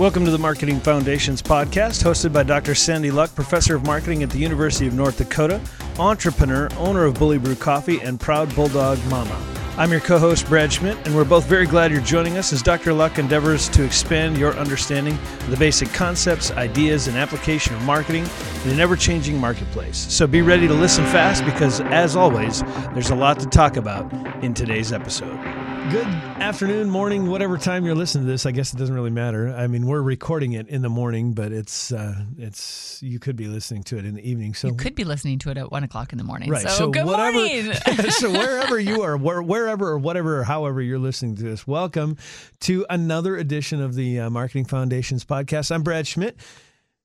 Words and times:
Welcome 0.00 0.24
to 0.24 0.30
the 0.30 0.38
Marketing 0.38 0.80
Foundations 0.80 1.42
podcast, 1.42 2.02
hosted 2.02 2.32
by 2.32 2.42
Dr. 2.42 2.74
Sandy 2.74 3.10
Luck, 3.10 3.34
professor 3.34 3.76
of 3.76 3.84
marketing 3.84 4.22
at 4.22 4.30
the 4.30 4.38
University 4.38 4.86
of 4.86 4.94
North 4.94 5.18
Dakota, 5.18 5.60
entrepreneur, 5.98 6.70
owner 6.78 7.04
of 7.04 7.18
Bully 7.18 7.36
Brew 7.36 7.54
Coffee, 7.54 8.00
and 8.00 8.18
proud 8.18 8.52
Bulldog 8.56 8.98
Mama. 9.10 9.38
I'm 9.76 9.90
your 9.90 10.00
co 10.00 10.18
host, 10.18 10.48
Brad 10.48 10.72
Schmidt, 10.72 10.96
and 11.04 11.14
we're 11.14 11.26
both 11.26 11.44
very 11.44 11.66
glad 11.66 11.92
you're 11.92 12.00
joining 12.00 12.38
us 12.38 12.50
as 12.50 12.62
Dr. 12.62 12.94
Luck 12.94 13.18
endeavors 13.18 13.68
to 13.68 13.84
expand 13.84 14.38
your 14.38 14.54
understanding 14.54 15.12
of 15.12 15.50
the 15.50 15.56
basic 15.58 15.92
concepts, 15.92 16.50
ideas, 16.52 17.06
and 17.06 17.18
application 17.18 17.74
of 17.74 17.82
marketing 17.82 18.26
in 18.64 18.70
an 18.70 18.80
ever 18.80 18.96
changing 18.96 19.38
marketplace. 19.38 19.98
So 20.10 20.26
be 20.26 20.40
ready 20.40 20.66
to 20.66 20.72
listen 20.72 21.04
fast 21.04 21.44
because, 21.44 21.82
as 21.82 22.16
always, 22.16 22.62
there's 22.94 23.10
a 23.10 23.14
lot 23.14 23.38
to 23.40 23.46
talk 23.46 23.76
about 23.76 24.10
in 24.42 24.54
today's 24.54 24.94
episode. 24.94 25.59
Good 25.88 26.06
afternoon, 26.06 26.88
morning, 26.88 27.28
whatever 27.30 27.58
time 27.58 27.84
you're 27.84 27.96
listening 27.96 28.26
to 28.26 28.30
this. 28.30 28.46
I 28.46 28.52
guess 28.52 28.72
it 28.72 28.76
doesn't 28.76 28.94
really 28.94 29.10
matter. 29.10 29.48
I 29.48 29.66
mean, 29.66 29.86
we're 29.86 30.02
recording 30.02 30.52
it 30.52 30.68
in 30.68 30.82
the 30.82 30.88
morning, 30.88 31.32
but 31.32 31.50
it's 31.50 31.90
uh, 31.90 32.14
it's 32.38 33.02
you 33.02 33.18
could 33.18 33.34
be 33.34 33.48
listening 33.48 33.82
to 33.84 33.98
it 33.98 34.04
in 34.04 34.14
the 34.14 34.28
evening. 34.28 34.54
So 34.54 34.68
You 34.68 34.74
could 34.74 34.94
be 34.94 35.02
listening 35.02 35.40
to 35.40 35.50
it 35.50 35.56
at 35.56 35.72
one 35.72 35.82
o'clock 35.82 36.12
in 36.12 36.18
the 36.18 36.22
morning. 36.24 36.48
Right. 36.50 36.68
So, 36.68 36.90
good 36.90 37.06
whatever, 37.06 37.32
morning. 37.38 37.72
so 38.10 38.30
wherever 38.30 38.78
you 38.78 39.02
are, 39.02 39.16
where, 39.16 39.42
wherever 39.42 39.88
or 39.88 39.98
whatever, 39.98 40.38
or 40.38 40.44
however 40.44 40.80
you're 40.80 40.98
listening 41.00 41.34
to 41.36 41.42
this, 41.42 41.66
welcome 41.66 42.18
to 42.60 42.86
another 42.88 43.36
edition 43.36 43.82
of 43.82 43.94
the 43.94 44.20
uh, 44.20 44.30
Marketing 44.30 44.66
Foundations 44.66 45.24
podcast. 45.24 45.72
I'm 45.74 45.82
Brad 45.82 46.06
Schmidt, 46.06 46.36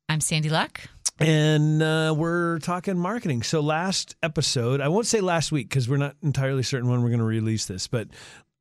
I'm 0.09 0.21
Sandy 0.21 0.49
Luck. 0.49 0.81
and 1.17 1.81
uh, 1.81 2.13
we're 2.15 2.59
talking 2.59 2.97
marketing. 2.99 3.41
So 3.41 3.61
last 3.61 4.15
episode, 4.21 4.79
I 4.81 4.89
won't 4.89 5.07
say 5.07 5.21
last 5.21 5.51
week 5.51 5.69
because 5.69 5.89
we're 5.89 5.97
not 5.97 6.15
entirely 6.21 6.61
certain 6.61 6.89
when 6.89 7.01
we're 7.01 7.09
going 7.09 7.19
to 7.19 7.25
release 7.25 7.65
this, 7.65 7.87
but 7.87 8.09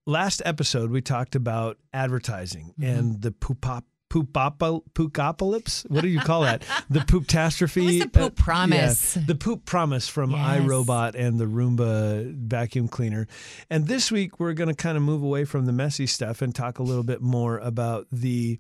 last 0.07 0.43
episode 0.45 0.91
we 0.91 1.01
talked 1.01 1.35
about 1.35 1.79
advertising 1.93 2.75
Mm-hmm. 2.79 2.83
and 2.99 3.23
the 3.23 3.31
poopop. 3.31 3.83
Poopocalypse? 4.95 5.91
What 5.91 6.03
do 6.03 6.09
you 6.09 6.21
call 6.21 6.43
that? 6.43 6.63
The? 6.91 7.01
It 7.01 8.13
the 8.13 8.19
poop 8.21 8.39
Uh, 8.39 8.43
promise. 8.45 9.17
yeah, 9.17 9.23
the 9.27 9.35
poop 9.35 9.65
promise 9.65 10.07
from 10.09 10.31
Yes. 10.31 10.61
iRobot 10.61 11.15
and 11.17 11.41
the 11.41 11.47
Roomba 11.47 12.33
vacuum 12.37 12.87
cleaner. 12.87 13.27
And 13.71 13.89
this 13.89 14.13
week 14.13 14.39
we're 14.39 14.53
going 14.53 14.69
to 14.69 14.75
kind 14.75 14.97
of 14.97 15.03
move 15.03 15.23
away 15.25 15.45
from 15.45 15.67
the 15.67 15.73
messy 15.73 16.07
stuff 16.07 16.43
and 16.43 16.55
talk 16.55 16.79
a 16.79 16.83
little 16.85 17.03
bit 17.03 17.21
more 17.23 17.59
about 17.59 18.07
the 18.13 18.59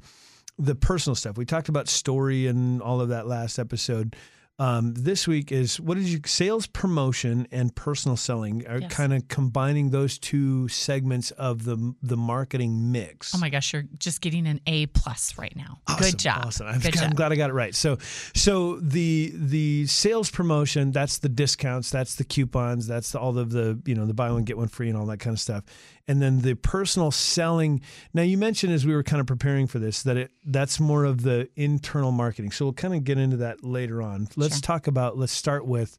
the 0.59 0.75
personal 0.77 1.15
stuff. 1.17 1.37
We 1.37 1.45
talked 1.45 1.69
about 1.69 1.89
story 1.89 2.47
and 2.47 2.81
all 2.81 3.01
of 3.01 3.09
that 3.11 3.27
last 3.27 3.59
episode. 3.59 4.15
Um, 4.57 4.95
this 4.95 5.27
week 5.27 5.51
is 5.51 5.81
what 5.81 5.97
did 5.97 6.07
you 6.07 6.21
sales 6.27 6.69
promotion 6.69 7.49
and 7.51 7.75
personal 7.75 8.17
selling 8.17 8.65
are 8.69 8.79
Yes. 8.79 8.93
kind 8.95 9.13
of 9.13 9.27
combining 9.27 9.91
those 9.91 10.17
two 10.17 10.69
segments 10.69 11.33
of 11.33 11.65
the 11.65 11.93
the 12.05 12.17
marketing 12.17 12.93
mix. 12.93 13.35
Oh 13.35 13.39
my 13.39 13.49
gosh, 13.49 13.73
you're 13.73 13.83
just 13.99 14.21
getting 14.21 14.47
an 14.47 14.61
A 14.69 14.87
plus 14.87 15.37
right 15.37 15.55
now. 15.57 15.81
Awesome, 15.89 16.05
Good 16.05 16.19
job. 16.21 16.45
Awesome. 16.47 16.69
I'm, 16.69 16.79
Good 16.79 16.97
I'm 16.99 17.09
job. 17.11 17.17
glad 17.17 17.33
I 17.33 17.35
got 17.37 17.51
it 17.51 17.55
right. 17.55 17.75
So, 17.75 17.99
so 18.33 18.77
the 18.77 19.33
the 19.35 19.87
sales 19.89 20.31
promotion, 20.31 20.93
that's 20.93 21.19
the 21.19 21.29
discounts, 21.29 21.91
that's 21.91 22.15
the 22.15 22.25
coupons, 22.25 22.87
that's 22.87 23.11
the, 23.11 23.19
all 23.19 23.37
of 23.37 23.51
the 23.51 23.81
you 23.87 23.97
know 23.97 24.07
the 24.07 24.15
buy 24.15 24.31
one 24.31 24.45
get 24.45 24.57
one 24.57 24.69
free 24.69 24.89
and 24.89 24.97
all 24.97 25.07
that 25.07 25.19
kind 25.19 25.35
of 25.35 25.41
stuff. 25.41 25.65
And 26.07 26.21
then 26.21 26.43
the 26.43 26.55
personal 26.55 27.11
selling. 27.11 27.81
Now 28.13 28.21
you 28.23 28.37
mentioned 28.37 28.75
as 28.75 28.85
we 28.87 28.95
were 28.95 29.03
kind 29.03 29.21
of 29.23 29.27
preparing 29.27 29.67
for 29.67 29.79
this 29.79 30.03
that 30.03 30.19
it 30.19 30.31
that's 30.45 30.79
more 30.79 31.05
of 31.05 31.23
the 31.23 31.49
internal 31.57 32.13
marketing. 32.13 32.53
So 32.53 32.67
we'll 32.67 32.75
kind 32.75 32.95
of 32.95 33.05
get 33.05 33.17
into 33.19 33.39
that 33.39 33.65
later 33.65 34.03
on. 34.03 34.29
Let's 34.37 34.44
Let's 34.45 34.57
sure. 34.57 34.63
talk 34.63 34.87
about. 34.87 35.19
Let's 35.19 35.33
start 35.33 35.67
with 35.67 35.99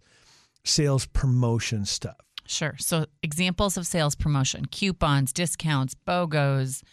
sales 0.63 1.05
promotion 1.05 1.85
stuff. 1.85 2.15
Sure. 2.47 2.75
So 2.79 3.05
examples 3.23 3.77
of 3.77 3.85
sales 3.87 4.15
promotion: 4.15 4.65
coupons, 4.65 5.33
discounts, 5.33 5.95
BOGOs, 6.07 6.83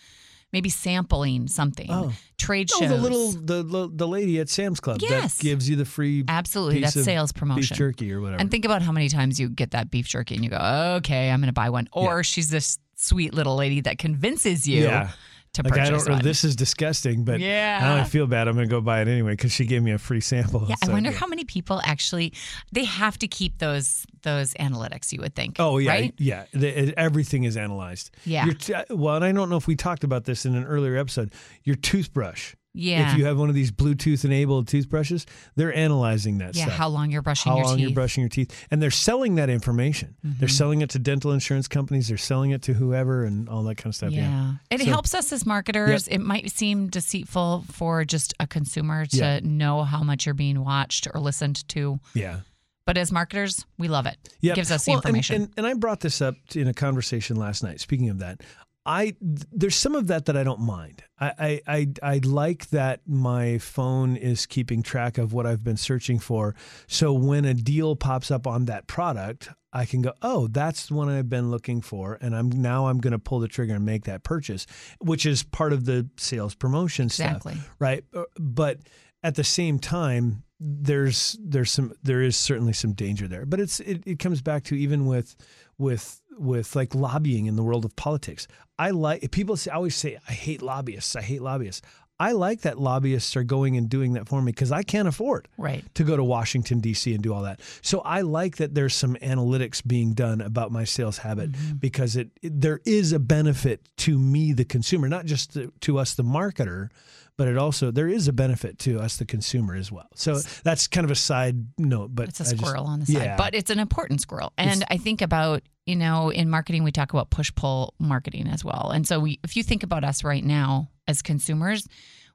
maybe 0.53 0.69
sampling 0.69 1.47
something, 1.49 1.91
Oh. 1.91 2.13
trade 2.39 2.71
Oh, 2.75 2.81
shows. 2.81 2.89
the 2.91 2.97
little 2.97 3.33
the 3.33 3.91
the 3.95 4.09
lady 4.09 4.41
at 4.41 4.49
Sam's 4.49 4.81
Club 4.81 4.99
Yes. 5.03 5.37
that 5.37 5.43
gives 5.43 5.69
you 5.69 5.77
the 5.77 5.85
free 5.85 6.25
Absolutely, 6.27 6.81
that's 6.81 6.95
sales 7.05 7.33
beef 7.33 7.71
jerky 7.71 8.13
or 8.13 8.21
whatever. 8.21 8.41
And 8.41 8.51
think 8.51 8.65
about 8.65 8.83
how 8.83 8.93
many 8.93 9.09
times 9.09 9.39
you 9.39 9.49
get 9.51 9.73
that 9.73 9.91
beef 9.91 10.07
jerky 10.09 10.35
and 10.37 10.45
you 10.45 10.51
go, 10.51 10.59
okay, 10.99 11.31
I'm 11.31 11.41
going 11.41 11.49
to 11.49 11.53
buy 11.53 11.69
one. 11.71 11.89
Or 11.93 12.23
she's 12.25 12.49
this 12.51 12.79
sweet 12.97 13.35
little 13.35 13.57
lady 13.57 13.81
that 13.83 13.99
convinces 13.99 14.67
you 14.69 14.85
Yeah. 14.85 15.11
To 15.55 15.63
Like 15.63 15.73
purchase 15.75 15.89
I 15.89 15.91
don't 15.91 16.07
know, 16.09 16.15
one. 16.15 16.25
this 16.25 16.45
is 16.45 16.57
disgusting, 16.57 17.25
but 17.25 17.39
Yeah. 17.41 17.81
now 17.81 17.97
I 17.97 18.05
feel 18.05 18.27
bad. 18.27 18.49
I'm 18.49 18.55
going 18.55 18.67
to 18.69 18.71
go 18.71 18.81
buy 18.81 19.03
it 19.03 19.09
anyway 19.09 19.33
because 19.33 19.53
she 19.53 19.67
gave 19.67 19.83
me 19.83 19.91
a 19.91 19.99
free 19.99 20.21
sample. 20.21 20.65
Yeah, 20.69 20.77
I 20.83 20.89
wonder 20.91 21.11
yeah. 21.11 21.17
how 21.19 21.27
many 21.27 21.45
people 21.45 21.81
actually 21.85 22.33
they 22.73 22.85
have 22.85 23.19
to 23.19 23.29
keep 23.29 23.59
those 23.59 24.07
those 24.23 24.55
analytics. 24.55 25.13
You 25.13 25.21
would 25.21 25.35
think. 25.35 25.57
Oh 25.59 25.79
yeah, 25.79 25.91
right? 25.91 26.15
yeah. 26.19 26.45
The, 26.53 26.89
it- 26.89 26.95
everything 26.97 27.45
is 27.45 27.57
analyzed. 27.57 28.11
Yeah. 28.25 28.47
Your 28.47 28.55
t- 28.55 28.75
well, 28.91 29.17
and 29.17 29.25
I 29.25 29.33
don't 29.33 29.51
know 29.51 29.57
if 29.57 29.67
we 29.67 29.77
talked 29.77 30.05
about 30.05 30.25
this 30.25 30.47
in 30.47 30.55
an 30.55 30.65
earlier 30.65 30.97
episode. 30.97 31.33
Your 31.65 31.77
toothbrush. 31.77 32.55
Yeah, 32.75 33.13
If 33.13 33.19
you 33.19 33.27
have 33.27 33.39
one 33.39 33.51
of 33.51 33.55
these 33.55 33.71
Bluetooth 33.71 34.25
enabled 34.25 34.67
toothbrushes, 34.67 35.27
they're 35.57 35.75
analyzing 35.75 36.39
that 36.39 36.57
yeah. 36.57 36.65
stuff. 36.65 36.77
How 36.79 36.89
long 36.89 37.11
you're 37.11 37.21
brushing 37.21 37.53
how 37.53 37.59
your 37.59 37.67
long 37.67 37.77
teeth? 37.77 37.83
Mm-hmm. 37.85 37.89
you're 37.91 37.95
brushing 37.95 38.23
your 38.23 38.29
teeth, 38.31 38.67
and 38.71 38.81
they're 38.81 38.91
selling 38.91 39.35
that 39.35 39.51
information. 39.51 40.17
They're 40.25 40.49
selling 40.49 40.81
it 40.81 40.89
to 40.91 40.99
dental 40.99 41.33
insurance 41.33 41.69
companies. 41.69 42.09
They're 42.09 42.17
selling 42.17 42.51
it 42.53 42.63
to 42.63 42.73
whoever, 42.73 43.25
and 43.25 43.47
all 43.49 43.63
that 43.65 43.75
kind 43.77 43.87
of 43.89 43.95
stuff. 43.95 44.13
yeah. 44.13 44.23
Yeah. 44.23 44.53
It 44.71 44.81
So- 44.81 44.87
helps 44.87 45.15
us 45.15 45.33
as 45.33 45.45
marketers. 45.45 46.09
It 46.09 46.21
might 46.21 46.51
seem 46.51 46.89
deceitful 46.89 47.65
for 47.71 48.05
just 48.07 48.33
a 48.41 48.47
consumer 48.47 49.05
to 49.07 49.17
Yeah. 49.17 49.41
know 49.43 49.83
how 49.85 50.03
much 50.03 50.25
you're 50.25 50.35
being 50.35 50.65
watched 50.65 51.07
or 51.13 51.21
listened 51.21 51.69
to. 51.69 52.01
Yeah. 52.15 52.41
But 52.87 52.97
as 52.97 53.13
marketers, 53.13 53.65
we 53.79 53.89
love 53.89 54.07
it. 54.07 54.17
Yep. 54.41 54.53
It 54.53 54.57
gives 54.57 54.71
us 54.71 54.85
the 54.87 54.93
Well, 54.93 54.99
and- 55.01 55.05
information. 55.07 55.43
And, 55.43 55.51
and, 55.59 55.67
I 55.67 55.75
brought 55.75 56.01
this 56.01 56.21
up 56.23 56.35
in 56.55 56.67
a 56.69 56.75
conversation 56.75 57.37
last 57.37 57.63
night. 57.63 57.81
Speaking 57.81 58.09
of 58.09 58.19
that, 58.21 58.41
I 58.85 59.15
there's 59.21 59.77
some 59.77 59.95
of 59.95 60.09
that 60.09 60.27
that 60.27 60.37
I 60.37 60.43
don't 60.43 60.61
mind. 60.61 61.05
I 61.21 61.33
I 61.39 61.61
I, 61.67 62.15
I 62.15 62.21
like 62.25 62.71
that 62.71 63.01
my 63.07 63.59
phone 63.59 64.17
is 64.17 64.47
keeping 64.47 64.83
track 64.83 65.19
of 65.19 65.33
what 65.33 65.47
I've 65.47 65.63
been 65.63 65.77
searching 65.77 66.19
for. 66.19 66.55
So 66.89 67.13
when 67.13 67.45
a 67.45 67.55
deal 67.55 67.95
pops 67.95 68.31
up 68.31 68.47
on 68.47 68.65
that 68.65 68.89
product, 68.89 69.49
I 69.73 69.85
can 69.85 70.03
go, 70.03 70.13
oh, 70.21 70.49
that's 70.49 70.87
the 70.87 70.95
one 70.95 71.09
I've 71.09 71.31
been 71.31 71.51
looking 71.51 71.81
for, 71.81 72.19
and 72.21 72.35
I'm 72.35 72.51
now 72.51 72.89
I'm 72.89 72.99
going 72.99 73.13
to 73.13 73.19
pull 73.19 73.39
the 73.39 73.49
trigger 73.49 73.75
and 73.75 73.87
make 73.87 74.05
that 74.05 74.25
purchase, 74.25 74.67
which 75.01 75.27
is 75.27 75.43
part 75.43 75.73
of 75.73 75.85
the 75.85 76.09
sales 76.17 76.55
promotion 76.55 77.07
Exactly. 77.07 77.55
stuff, 77.55 77.71
right? 77.79 78.05
But 78.39 78.81
at 79.23 79.37
the 79.37 79.45
same 79.45 79.79
time, 79.79 80.43
there's 80.65 81.37
there's 81.41 81.73
some 81.73 81.93
there 82.03 82.23
is 82.23 82.37
certainly 82.37 82.73
some 82.73 82.93
danger 82.93 83.27
there. 83.27 83.45
But 83.45 83.61
it's 83.61 83.81
it, 83.81 84.03
it 84.07 84.19
comes 84.19 84.41
back 84.41 84.65
to 84.65 84.77
even 84.77 85.07
with 85.07 85.35
with 85.79 86.21
with 86.39 86.77
like 86.77 86.95
lobbying 86.95 87.47
in 87.47 87.57
the 87.57 87.63
world 87.63 87.85
of 87.85 87.97
politics. 87.97 88.47
I 88.79 88.91
like 88.91 89.31
people 89.33 89.57
say, 89.57 89.71
always 89.71 89.97
say 89.97 90.19
I 90.29 90.33
hate 90.33 90.63
lobbyists. 90.63 91.17
I 91.17 91.23
hate 91.23 91.43
lobbyists. 91.43 91.83
I 92.21 92.33
like 92.33 92.61
that 92.61 92.79
lobbyists 92.79 93.35
are 93.35 93.43
going 93.43 93.77
and 93.77 93.89
doing 93.89 94.13
that 94.13 94.29
for 94.29 94.41
me 94.41 94.53
because 94.53 94.71
I 94.71 94.85
can't 94.85 95.09
afford 95.09 95.49
right. 95.59 95.83
to 95.95 96.05
go 96.05 96.17
to 96.17 96.23
Washington 96.23 96.79
D.C. 96.79 97.13
and 97.13 97.21
do 97.21 97.35
all 97.35 97.43
that. 97.43 97.61
So 97.81 98.01
I 98.01 98.21
like 98.21 98.59
that 98.59 98.75
there's 98.75 98.95
some 98.95 99.17
analytics 99.17 99.85
being 99.85 100.15
done 100.15 100.41
about 100.41 100.71
my 100.71 100.85
sales 100.85 101.19
habit 101.19 101.51
mm-hmm. 101.51 101.79
because 101.79 102.15
it, 102.15 102.31
it- 102.41 102.61
there 102.61 102.81
is 102.87 103.13
a 103.13 103.19
benefit 103.19 103.89
to 103.99 104.17
me, 104.19 104.53
the 104.53 104.65
consumer, 104.65 105.09
not 105.09 105.27
just 105.27 105.55
to, 105.55 105.73
to 105.81 105.99
us, 105.99 106.15
the 106.15 106.23
marketer, 106.23 106.91
but 107.39 107.49
it 107.49 107.57
also 107.57 107.91
there 107.91 108.09
is 108.09 108.29
a 108.29 108.33
benefit 108.33 108.79
to 108.81 109.01
us, 109.01 109.17
the 109.17 109.25
consumer, 109.25 109.75
as 109.75 109.91
well. 109.91 110.09
So 110.15 110.39
that's 110.65 110.87
kind 110.87 111.05
of 111.05 111.11
a 111.11 111.15
side 111.17 111.67
note, 111.79 112.15
but 112.15 112.29
It's 112.29 112.41
a 112.41 112.45
I 112.45 112.47
just- 112.51 112.59
squirrel 112.59 112.87
on 112.87 113.01
the 113.01 113.07
side, 113.07 113.23
yeah. 113.23 113.37
but 113.37 113.55
it's 113.55 113.71
an 113.71 113.79
important 113.79 114.21
squirrel. 114.21 114.53
And 114.59 114.85
I 114.91 114.97
think 114.99 115.23
about, 115.23 115.63
you 115.87 115.97
know, 115.97 116.31
in 116.31 116.49
marketing, 116.51 116.85
we 116.85 116.93
talk 116.93 117.13
about 117.13 117.31
push 117.31 117.53
pull 117.55 117.95
marketing 117.99 118.47
as 118.49 118.65
well. 118.65 118.91
And 118.95 119.07
so 119.07 119.19
we, 119.21 119.41
if 119.43 119.57
you 119.57 119.63
think 119.63 119.83
about 119.83 120.05
us 120.05 120.23
right 120.25 120.45
now 120.45 120.91
as 121.09 121.23
consumers, 121.23 121.87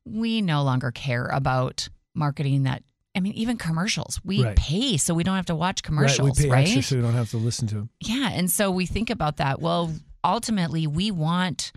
we 0.06 0.42
no 0.42 0.64
longer 0.64 0.92
care 0.92 1.26
about 1.28 1.88
marketing 2.16 2.64
that, 2.64 2.84
I 3.16 3.20
mean, 3.20 3.34
even 3.34 3.58
commercials. 3.58 4.20
We 4.24 4.44
Right. 4.44 4.56
pay 4.56 4.98
so 4.98 5.14
we 5.14 5.24
don't 5.24 5.36
have 5.36 5.46
to 5.48 5.56
watch 5.56 5.84
commercials, 5.84 6.30
right, 6.30 6.38
we 6.38 6.44
pay 6.44 6.50
right? 6.50 6.62
extra 6.68 6.84
so 6.84 6.96
we 6.98 7.02
don't 7.02 7.14
have 7.14 7.30
to 7.32 7.38
listen 7.38 7.68
to 7.68 7.76
them. 7.76 7.90
Yeah. 8.02 8.30
And 8.34 8.50
so 8.52 8.72
we 8.72 8.86
think 8.86 9.10
about 9.10 9.38
that. 9.38 9.62
Well, 9.62 9.94
ultimately, 10.24 10.88
we 10.88 11.12
want 11.12 11.72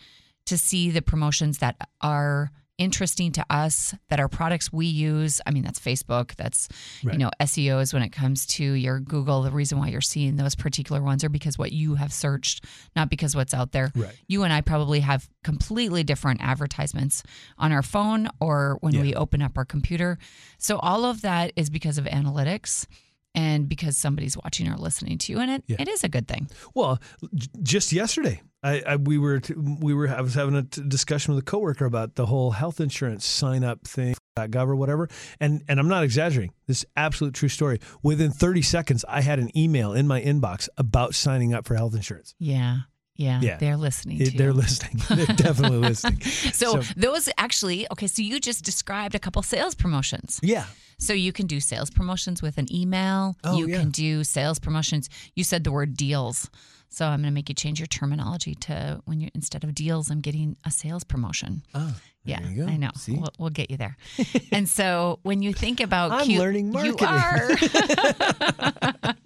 to 0.47 0.57
see 0.59 0.91
the 0.91 1.03
promotions 1.03 1.59
that 1.59 1.77
are 2.01 2.51
interesting 2.81 3.31
to 3.33 3.45
us, 3.51 3.95
that 4.09 4.19
are 4.19 4.27
products 4.29 4.73
we 4.73 4.87
use. 4.87 5.41
I 5.47 5.51
mean, 5.53 5.63
that's 5.63 5.79
Facebook, 5.79 6.35
that's, 6.35 6.67
Right. 7.05 7.13
you 7.13 7.19
know, 7.19 7.31
SEOs 7.39 7.93
when 7.95 8.03
it 8.03 8.09
comes 8.11 8.47
to 8.47 8.65
your 8.65 8.99
Google. 8.99 9.43
The 9.43 9.53
reason 9.53 9.79
why 9.79 9.89
you're 9.89 10.01
seeing 10.01 10.37
those 10.37 10.55
particular 10.57 11.03
ones 11.03 11.23
are 11.23 11.29
because 11.29 11.59
what 11.59 11.71
you 11.73 11.95
have 11.97 12.13
searched, 12.13 12.65
not 12.97 13.11
because 13.11 13.37
what's 13.37 13.55
out 13.55 13.71
there. 13.73 13.93
Right. 13.95 14.17
You 14.27 14.43
and 14.43 14.53
I 14.53 14.63
probably 14.63 15.01
have 15.01 15.29
completely 15.45 16.03
different 16.03 16.41
advertisements 16.43 17.23
on 17.59 17.71
our 17.71 17.83
phone 17.83 18.29
or 18.41 18.79
when 18.81 18.95
Yeah. 18.95 19.03
we 19.03 19.15
open 19.15 19.43
up 19.43 19.57
our 19.59 19.65
computer. 19.65 20.19
So 20.59 20.79
all 20.79 21.05
of 21.05 21.21
that 21.21 21.53
is 21.55 21.71
because 21.71 21.99
of 21.99 22.07
analytics. 22.07 22.87
And 23.33 23.69
because 23.69 23.97
somebody's 23.97 24.37
watching 24.37 24.67
or 24.67 24.77
listening 24.77 25.17
to 25.19 25.33
you, 25.33 25.39
and 25.39 25.53
it, 25.53 25.65
Yeah. 25.69 25.77
it 25.79 25.87
is 25.87 26.03
a 26.03 26.09
good 26.09 26.27
thing. 26.27 26.49
Well, 26.75 26.99
j- 27.33 27.47
just 27.63 27.93
yesterday, 27.93 28.43
I, 28.63 28.83
I 28.87 28.97
we 28.97 29.17
were 29.19 29.41
t- 29.41 29.55
we 29.55 29.95
were 29.95 30.09
I 30.09 30.21
was 30.21 30.35
having 30.35 30.55
a 30.55 30.63
t- 30.65 30.83
discussion 30.87 31.35
with 31.35 31.43
a 31.43 31.47
coworker 31.47 31.87
about 31.87 32.17
the 32.17 32.27
whole 32.27 32.51
health 32.51 32.81
insurance 32.81 33.25
sign 33.25 33.65
up 33.65 33.87
thing, 33.87 34.15
.gov 34.39 34.69
or 34.69 34.77
whatever, 34.77 35.09
and 35.41 35.63
and 35.69 35.81
I'm 35.81 35.89
not 35.89 36.05
exaggerating. 36.05 36.53
This 36.67 36.79
is 36.81 36.87
absolute 36.97 37.33
true 37.35 37.49
story. 37.49 37.79
Within 38.03 38.31
30 38.31 38.63
seconds, 38.63 39.05
I 39.09 39.23
had 39.23 39.39
an 39.39 39.57
email 39.57 39.93
in 39.95 40.07
my 40.07 40.21
inbox 40.21 40.69
about 40.77 41.15
signing 41.15 41.55
up 41.55 41.67
for 41.67 41.75
health 41.75 41.95
insurance. 41.95 42.35
Yeah. 42.39 42.81
Yeah, 43.17 43.41
Yeah. 43.43 43.57
they're 43.59 43.77
listening 43.77 44.21
It- 44.23 44.39
they're 44.39 44.53
listening. 44.55 45.03
They're 45.11 45.27
definitely 45.37 45.79
listening. 45.79 46.21
So, 46.55 46.81
So- 46.81 46.95
those 46.97 47.29
actually, 47.37 47.87
okay, 47.93 48.07
so 48.07 48.23
you 48.23 48.41
just 48.41 48.65
described 48.65 49.15
a 49.15 49.19
couple 49.19 49.43
sales 49.43 49.75
promotions. 49.75 50.41
Yeah. 50.43 50.65
So 50.99 51.13
you 51.13 51.31
can 51.33 51.47
do 51.47 51.61
sales 51.61 51.91
promotions 51.91 52.41
with 52.41 52.57
an 52.57 52.67
email. 52.75 53.37
Oh, 53.45 53.59
you 53.59 53.69
yeah. 53.69 53.79
can 53.81 53.91
do 53.91 54.25
sales 54.25 54.59
promotions. 54.59 55.11
You 55.35 55.45
said 55.45 55.65
the 55.65 55.73
word 55.73 55.97
deals. 55.99 56.49
So 56.93 57.07
I'm 57.07 57.21
going 57.21 57.31
to 57.31 57.35
make 57.35 57.49
you 57.49 57.55
change 57.55 57.79
your 57.79 57.87
terminology 57.87 58.55
to 58.57 59.01
when 59.05 59.21
you 59.21 59.29
instead 59.35 59.63
of 59.65 59.75
deals, 59.75 60.11
I'm 60.11 60.21
getting 60.21 60.57
a 60.65 60.71
sales 60.71 61.05
promotion. 61.05 61.63
Oh, 61.73 61.95
Yeah, 62.25 62.41
you. 62.49 62.67
I 62.67 62.77
know. 62.77 62.91
We'll, 63.09 63.29
we'll 63.39 63.51
get 63.51 63.71
you 63.71 63.77
there. 63.77 63.97
and 64.53 64.69
so 64.69 65.21
when 65.23 65.41
you 65.43 65.53
think 65.53 65.81
about 65.81 66.11
I'm 66.11 66.25
cute, 66.27 66.41
learning 66.41 66.67
You 66.75 66.97
marketing. 66.97 67.09
are. 67.09 67.49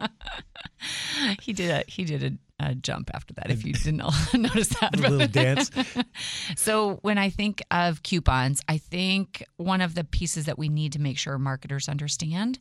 he 1.40 1.52
did 1.52 1.70
a 1.70 1.84
he 1.88 2.04
did 2.04 2.22
a, 2.60 2.66
a 2.70 2.74
jump 2.74 3.10
after 3.14 3.34
that. 3.34 3.50
If 3.50 3.64
you 3.64 3.72
didn't 3.72 3.98
notice 4.34 4.68
that, 4.80 4.94
A 4.94 4.98
little 5.00 5.26
dance. 5.26 5.70
so 6.56 6.98
when 7.02 7.18
I 7.18 7.30
think 7.30 7.62
of 7.70 8.02
coupons, 8.02 8.60
I 8.68 8.78
think 8.78 9.44
one 9.56 9.80
of 9.80 9.94
the 9.94 10.04
pieces 10.04 10.46
that 10.46 10.58
we 10.58 10.68
need 10.68 10.92
to 10.92 11.00
make 11.00 11.18
sure 11.18 11.38
marketers 11.38 11.88
understand 11.88 12.58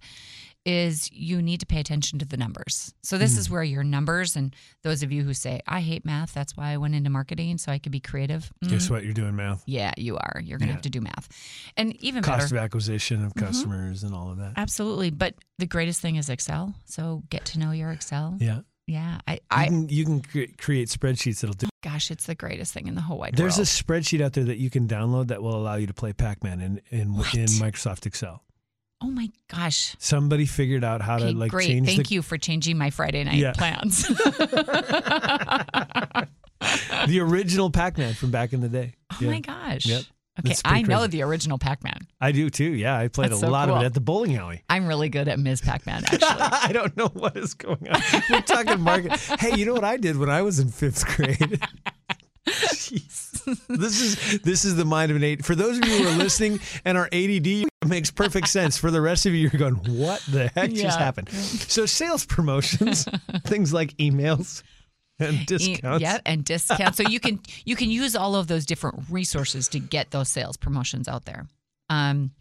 is 0.66 1.12
you 1.12 1.42
need 1.42 1.60
to 1.60 1.66
pay 1.66 1.80
attention 1.80 2.20
to 2.20 2.26
the 2.26 2.38
numbers. 2.38 2.94
So 3.04 3.18
this 3.18 3.38
is 3.38 3.50
where 3.50 3.64
your 3.64 3.84
numbers 3.84 4.36
and 4.36 4.56
those 4.82 5.04
of 5.04 5.12
you 5.12 5.24
who 5.24 5.34
say 5.34 5.60
I 5.68 5.82
hate 5.82 6.06
math, 6.06 6.34
that's 6.34 6.56
why 6.56 6.72
I 6.72 6.78
went 6.78 6.96
into 6.96 7.10
marketing 7.10 7.58
so 7.58 7.72
I 7.72 7.80
could 7.80 7.92
be 7.92 8.00
creative. 8.00 8.52
Mm, 8.64 8.70
Guess 8.70 8.90
what? 8.90 9.04
You're 9.04 9.14
doing 9.14 9.36
math. 9.36 9.64
Yeah, 9.66 9.92
you 9.98 10.16
are. 10.18 10.42
You're 10.44 10.58
going 10.60 10.68
to 10.68 10.72
Yeah. 10.72 10.76
have 10.76 10.82
to 10.84 10.90
do 10.90 11.02
math. 11.02 11.28
And 11.76 11.96
even 12.02 12.24
Cost 12.24 12.44
better. 12.52 12.56
of 12.58 12.64
acquisition 12.64 13.26
of 13.26 13.34
Mm-hmm. 13.34 13.46
customers 13.46 14.04
and 14.04 14.14
all 14.16 14.32
of 14.32 14.38
that. 14.38 14.54
Absolutely, 14.56 15.10
but 15.10 15.36
the 15.60 15.66
greatest 15.68 16.00
thing 16.02 16.16
is 16.16 16.30
Excel. 16.30 16.74
So 16.86 17.24
get 17.30 17.44
to 17.46 17.60
know 17.60 17.72
your 17.72 17.92
Excel. 17.92 18.38
Yeah. 18.40 18.60
Yeah, 18.86 19.20
I, 19.28 19.34
You 19.34 19.40
I 19.50 19.66
can, 19.68 19.90
you 19.90 20.04
can 20.06 20.22
cre- 20.22 20.54
create 20.58 20.90
spreadsheets 20.90 21.40
that'll 21.40 21.54
do. 21.56 21.68
gosh, 21.84 22.12
it's 22.12 22.26
the 22.26 22.36
greatest 22.36 22.74
thing 22.74 22.88
in 22.88 22.96
the 22.96 23.02
whole 23.02 23.18
wide 23.18 23.34
There's 23.36 23.58
a 23.58 23.62
spreadsheet 23.62 24.20
out 24.22 24.34
there 24.34 24.44
that 24.44 24.58
you 24.58 24.70
can 24.70 24.88
download 24.90 25.28
that 25.28 25.42
will 25.42 25.56
allow 25.56 25.76
you 25.76 25.88
to 25.88 25.94
play 25.94 26.12
Pac-Man 26.12 26.60
in 26.60 26.82
in, 26.90 27.00
in 27.34 27.48
Microsoft 27.62 28.06
Excel. 28.06 28.44
Oh 29.04 29.10
my 29.12 29.30
gosh. 29.50 29.96
Somebody 30.00 30.46
figured 30.46 30.84
out 30.84 31.02
how 31.02 31.18
Okay, 31.18 31.32
to 31.34 31.38
like 31.38 31.52
great. 31.52 31.68
change 31.68 31.88
Thank 31.88 32.08
the 32.08 32.16
you 32.16 32.22
for 32.22 32.38
changing 32.38 32.78
my 32.78 32.90
Friday 32.90 33.24
night 33.24 33.36
Yeah. 33.36 33.54
plans. 33.54 34.08
the 37.08 37.20
original 37.22 37.70
Pac-Man 37.70 38.14
from 38.14 38.32
back 38.32 38.54
in 38.54 38.62
the 38.62 38.70
day. 38.70 38.94
oh 39.12 39.18
Yeah. 39.20 39.30
my 39.30 39.40
gosh. 39.40 39.86
Yep. 39.86 40.04
Okay, 40.40 40.56
I 40.66 40.82
know 40.82 40.98
crazy. 41.00 41.12
the 41.12 41.22
original 41.24 41.60
Pac-Man. 41.60 42.08
I 42.20 42.32
do 42.32 42.50
too. 42.50 42.64
Yeah, 42.74 42.98
I 42.98 43.08
played 43.08 43.30
That's 43.30 43.44
a 43.44 43.46
so 43.46 43.52
lot 43.52 43.70
of 43.70 43.80
it 43.82 43.86
at 43.86 43.94
the 43.94 44.00
bowling 44.02 44.36
alley. 44.36 44.64
I'm 44.68 44.88
really 44.88 45.10
good 45.10 45.28
at 45.28 45.38
Ms. 45.38 45.62
Pac-Man, 45.62 46.04
actually. 46.08 46.28
I 46.28 46.72
don't 46.74 46.98
know 46.98 47.10
what 47.14 47.38
is 47.38 47.54
going 47.54 47.88
on. 47.88 48.02
We're 48.32 48.42
talking 48.42 48.80
market. 48.82 49.12
Hey, 49.40 49.56
you 49.56 49.68
know 49.68 49.74
what 49.76 49.84
I 49.84 49.98
did 49.98 50.18
when 50.18 50.32
I 50.32 50.42
was 50.42 50.58
in 50.60 50.70
fifth 50.70 51.06
grade? 51.06 51.62
This 53.68 54.02
is 54.02 54.40
this 54.42 54.66
is 54.66 54.76
the 54.76 54.86
mind 54.86 55.12
of 55.12 55.18
an 55.18 55.24
eight. 55.24 55.44
For 55.44 55.56
those 55.56 55.78
of 55.78 55.86
you 55.86 55.98
who 55.98 56.08
are 56.10 56.18
listening 56.18 56.60
and 56.86 56.98
are 56.98 57.08
ADD, 57.12 57.48
it 57.48 57.68
makes 57.88 58.10
perfect 58.12 58.48
sense. 58.48 58.78
For 58.78 58.90
the 58.92 59.02
rest 59.02 59.26
of 59.26 59.34
you, 59.34 59.50
you're 59.50 59.60
going, 59.60 59.76
"What 59.76 60.22
the 60.30 60.48
heck 60.56 60.72
Yeah. 60.72 60.84
just 60.84 61.00
happened?" 61.00 61.30
So, 61.30 61.86
sales 61.86 62.26
promotions, 62.26 63.06
things 63.46 63.74
like 63.74 63.98
emails 63.98 64.64
and 65.20 65.46
discounts. 65.46 66.02
Yep, 66.02 66.22
and 66.26 66.46
discounts. 66.46 66.98
so 66.98 67.04
you 67.04 67.20
can 67.20 67.40
you 67.66 67.76
can 67.76 67.90
use 67.90 68.16
all 68.16 68.36
of 68.36 68.48
those 68.48 68.66
different 68.66 69.04
resources 69.10 69.68
to 69.70 69.80
get 69.80 70.12
those 70.12 70.30
sales 70.30 70.56
promotions 70.56 71.08
out 71.08 71.26
there. 71.26 71.46
Um, 71.90 72.32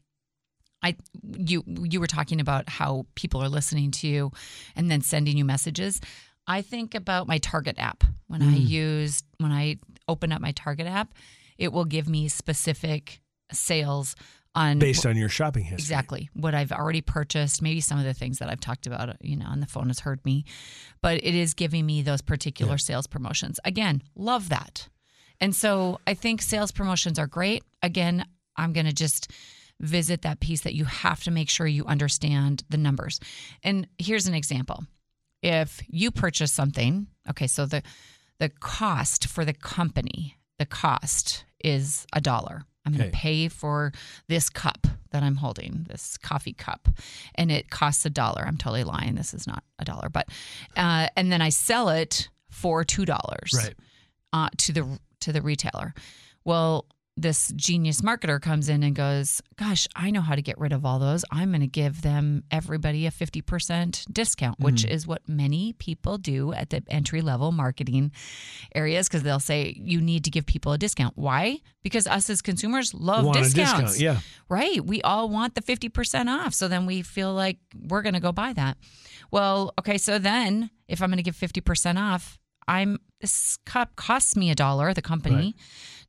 I 0.85 0.97
you 1.37 1.65
you 1.67 1.99
were 2.01 2.07
talking 2.07 2.41
about 2.41 2.69
how 2.69 3.07
people 3.17 3.43
are 3.43 3.49
listening 3.49 3.91
to 3.93 4.09
you 4.09 4.31
and 4.77 4.91
then 4.91 5.01
sending 5.01 5.37
you 5.37 5.45
messages. 5.45 6.01
I 6.47 6.63
think 6.63 6.95
about 6.95 7.29
my 7.29 7.39
Target 7.39 7.77
app 7.79 8.05
when 8.27 8.43
I 8.43 8.57
use 8.57 9.23
when 9.39 9.53
I 9.53 9.79
open 10.09 10.33
up 10.33 10.41
my 10.41 10.53
Target 10.53 10.87
app, 10.87 11.15
it 11.59 11.73
will 11.73 11.85
give 11.85 12.09
me 12.09 12.29
specific 12.29 13.21
sales 13.53 14.17
on 14.55 14.79
based 14.79 15.07
on 15.07 15.17
your 15.17 15.29
shopping 15.29 15.65
history. 15.65 15.77
Exactly. 15.77 16.31
What 16.35 16.55
I've 16.55 16.73
already 16.73 17.01
purchased, 17.01 17.63
maybe 17.63 17.81
some 17.81 17.99
of 17.99 18.05
the 18.05 18.15
things 18.15 18.39
that 18.39 18.51
I've 18.51 18.61
talked 18.61 18.87
about, 18.87 19.17
you 19.23 19.37
know, 19.37 19.47
on 19.47 19.61
the 19.61 19.67
phone 19.67 19.89
has 19.89 20.01
heard 20.01 20.25
me, 20.25 20.45
but 21.01 21.23
it 21.25 21.35
is 21.35 21.55
giving 21.55 21.87
me 21.87 22.03
those 22.03 22.23
particular 22.23 22.79
sales 22.79 23.07
promotions. 23.07 23.59
Again, 23.65 24.03
love 24.15 24.49
that. 24.51 24.89
And 25.41 25.55
so 25.55 26.01
I 26.07 26.15
think 26.15 26.43
sales 26.43 26.71
promotions 26.71 27.19
are 27.19 27.27
great. 27.27 27.65
Again, 27.83 28.27
I'm 28.57 28.73
going 28.73 28.87
to 28.87 28.93
just 28.93 29.31
visit 29.81 30.23
that 30.23 30.41
piece 30.41 30.61
that 30.61 30.75
you 30.75 30.85
have 30.85 31.23
to 31.25 31.31
make 31.31 31.49
sure 31.49 31.67
you 31.67 31.85
understand 31.87 32.63
the 32.69 32.77
numbers. 32.77 33.19
And 33.63 33.89
here's 33.99 34.29
an 34.29 34.35
example. 34.35 34.85
If 35.43 35.83
you 35.89 36.13
purchase 36.13 36.53
something, 36.53 37.09
okay, 37.29 37.49
so 37.49 37.67
the 37.67 37.83
the 38.43 38.49
cost 38.49 39.29
for 39.29 39.45
the 39.45 39.53
company, 39.53 40.37
the 40.59 40.67
cost 40.67 41.45
is 41.63 42.07
a 42.13 42.21
dollar. 42.21 42.65
I'm 42.85 42.93
going 42.93 43.03
Okay. 43.03 43.11
to 43.13 43.17
pay 43.17 43.49
for 43.49 43.93
this 44.27 44.51
cup 44.51 44.89
that 45.13 45.23
I'm 45.23 45.37
holding, 45.37 45.87
this 45.89 46.17
coffee 46.19 46.53
cup, 46.53 46.89
and 47.37 47.53
it 47.53 47.71
costs 47.71 48.05
a 48.05 48.11
dollar. 48.11 48.43
I'm 48.45 48.57
totally 48.57 48.83
lying. 48.83 49.15
This 49.15 49.33
is 49.35 49.47
not 49.47 49.63
a 49.79 49.85
dollar, 49.85 50.09
but 50.09 50.27
uh, 50.77 51.07
and 51.17 51.31
then 51.31 51.41
I 51.41 51.51
sell 51.51 51.89
it 51.91 52.29
for 52.51 52.83
two 52.85 53.05
dollars 53.05 53.53
Right. 53.55 53.75
uh, 54.33 54.49
to 54.59 54.73
the 54.73 54.99
to 55.21 55.33
the 55.33 55.43
retailer. 55.43 55.95
Well, 56.45 56.87
this 57.17 57.53
genius 57.57 58.01
marketer 58.01 58.41
comes 58.41 58.69
in 58.69 58.83
and 58.83 58.95
goes, 58.95 59.43
"Gosh, 59.57 59.87
I 59.95 60.11
know 60.11 60.23
how 60.23 60.35
to 60.35 60.41
get 60.41 60.59
rid 60.59 60.73
of 60.73 60.87
all 60.87 60.99
those. 60.99 61.25
I'm 61.31 61.51
going 61.51 61.61
to 61.61 61.67
give 61.67 62.03
them 62.03 62.45
everybody 62.51 63.07
a 63.07 63.11
50% 63.11 64.13
discount, 64.13 64.59
which 64.59 64.83
mm-hmm. 64.83 64.93
is 64.93 65.07
what 65.07 65.29
many 65.29 65.75
people 65.75 66.17
do 66.17 66.53
at 66.55 66.71
the 66.71 66.83
entry 66.89 67.21
level 67.21 67.53
marketing 67.53 68.13
areas 68.75 69.09
because 69.09 69.23
they'll 69.23 69.41
say 69.41 69.77
you 69.79 70.01
need 70.01 70.25
to 70.25 70.31
give 70.31 70.47
people 70.47 70.73
a 70.73 70.79
discount. 70.79 71.13
Why? 71.17 71.61
Because 71.83 72.07
us 72.07 72.31
as 72.31 72.41
consumers 72.41 72.95
love 72.95 73.27
Want 73.27 73.39
discounts. 73.39 73.93
discount? 73.93 74.01
Yeah. 74.01 74.21
Right. 74.49 74.85
We 74.85 75.03
all 75.03 75.29
want 75.29 75.55
the 75.55 75.63
50% 75.63 76.29
off. 76.29 76.55
So 76.55 76.67
then 76.69 76.87
we 76.87 77.03
feel 77.03 77.35
like 77.35 77.59
we're 77.89 78.03
going 78.03 78.15
to 78.15 78.21
go 78.21 78.33
buy 78.33 78.55
that. 78.55 78.79
Well, 79.31 79.75
okay. 79.79 79.99
So 79.99 80.19
then 80.19 80.71
if 80.89 81.03
I'm 81.03 81.11
going 81.11 81.19
to 81.19 81.23
give 81.23 81.37
50% 81.37 81.99
off, 81.99 82.39
I'm, 82.69 82.99
this 83.21 83.59
cup 83.67 83.97
costs 83.97 84.37
me 84.37 84.51
a 84.51 84.55
dollar, 84.55 84.95
the 84.95 85.03
company. 85.03 85.35
Right. 85.35 85.55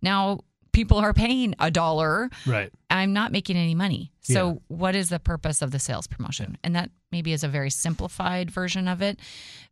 Now 0.01 0.39
people 0.73 0.97
are 0.97 1.13
paying 1.13 1.55
a 1.59 1.71
dollar. 1.71 2.29
Right. 2.45 2.71
I'm 2.89 3.13
not 3.13 3.31
making 3.31 3.55
any 3.55 3.75
money. 3.75 4.11
So 4.21 4.47
Yeah. 4.53 4.59
what 4.67 4.95
is 4.95 5.09
the 5.09 5.19
purpose 5.19 5.61
of 5.61 5.71
the 5.71 5.79
sales 5.79 6.07
promotion? 6.07 6.57
And 6.63 6.75
that 6.75 6.91
maybe 7.11 7.31
is 7.31 7.43
a 7.43 7.47
very 7.47 7.69
simplified 7.69 8.51
version 8.51 8.87
of 8.87 9.01
it. 9.01 9.19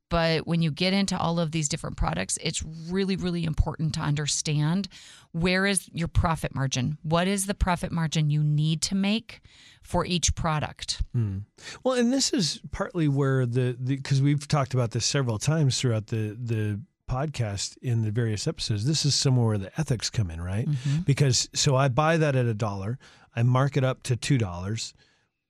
But 0.10 0.46
when 0.46 0.62
you 0.62 0.72
get 0.72 0.92
into 0.94 1.18
all 1.18 1.40
of 1.40 1.52
these 1.52 1.70
different 1.70 1.96
products, 1.96 2.38
it's 2.42 2.62
really, 2.64 3.16
really 3.16 3.46
important 3.46 3.94
to 3.94 4.02
understand 4.02 4.90
where 5.32 5.66
is 5.66 5.90
your 5.94 6.10
profit 6.10 6.54
margin? 6.54 6.98
What 7.02 7.28
is 7.30 7.46
the 7.46 7.54
profit 7.54 7.94
margin 7.94 8.30
you 8.30 8.44
need 8.44 8.82
to 8.84 8.96
make 8.96 9.40
for 9.82 10.06
each 10.06 10.36
product? 10.36 11.02
Hmm. 11.14 11.40
Well, 11.84 11.96
and 11.96 12.12
this 12.12 12.34
is 12.34 12.60
partly 12.72 13.08
where 13.08 13.46
the 13.46 13.78
because 13.82 14.22
we've 14.22 14.46
talked 14.50 14.74
about 14.74 14.92
this 14.92 15.06
several 15.06 15.40
times 15.40 15.80
throughout 15.80 16.08
the 16.08 16.38
the 16.38 16.82
podcast 17.12 17.78
in 17.82 18.04
the 18.04 18.12
various 18.12 18.48
episodes. 18.48 18.86
This 18.86 19.06
is 19.06 19.14
somewhere 19.16 19.48
where 19.48 19.58
the 19.58 19.80
ethics 19.80 20.10
come 20.10 20.32
in, 20.32 20.40
right? 20.42 20.68
Mm-hmm. 20.68 21.02
Because 21.02 21.50
so 21.54 21.76
I 21.76 21.88
buy 21.90 22.18
that 22.18 22.36
at 22.36 22.46
a 22.46 22.54
dollar, 22.54 22.98
I 23.36 23.44
mark 23.44 23.76
it 23.78 23.84
up 23.84 24.04
to 24.04 24.16
two 24.16 24.38
dollars, 24.38 24.94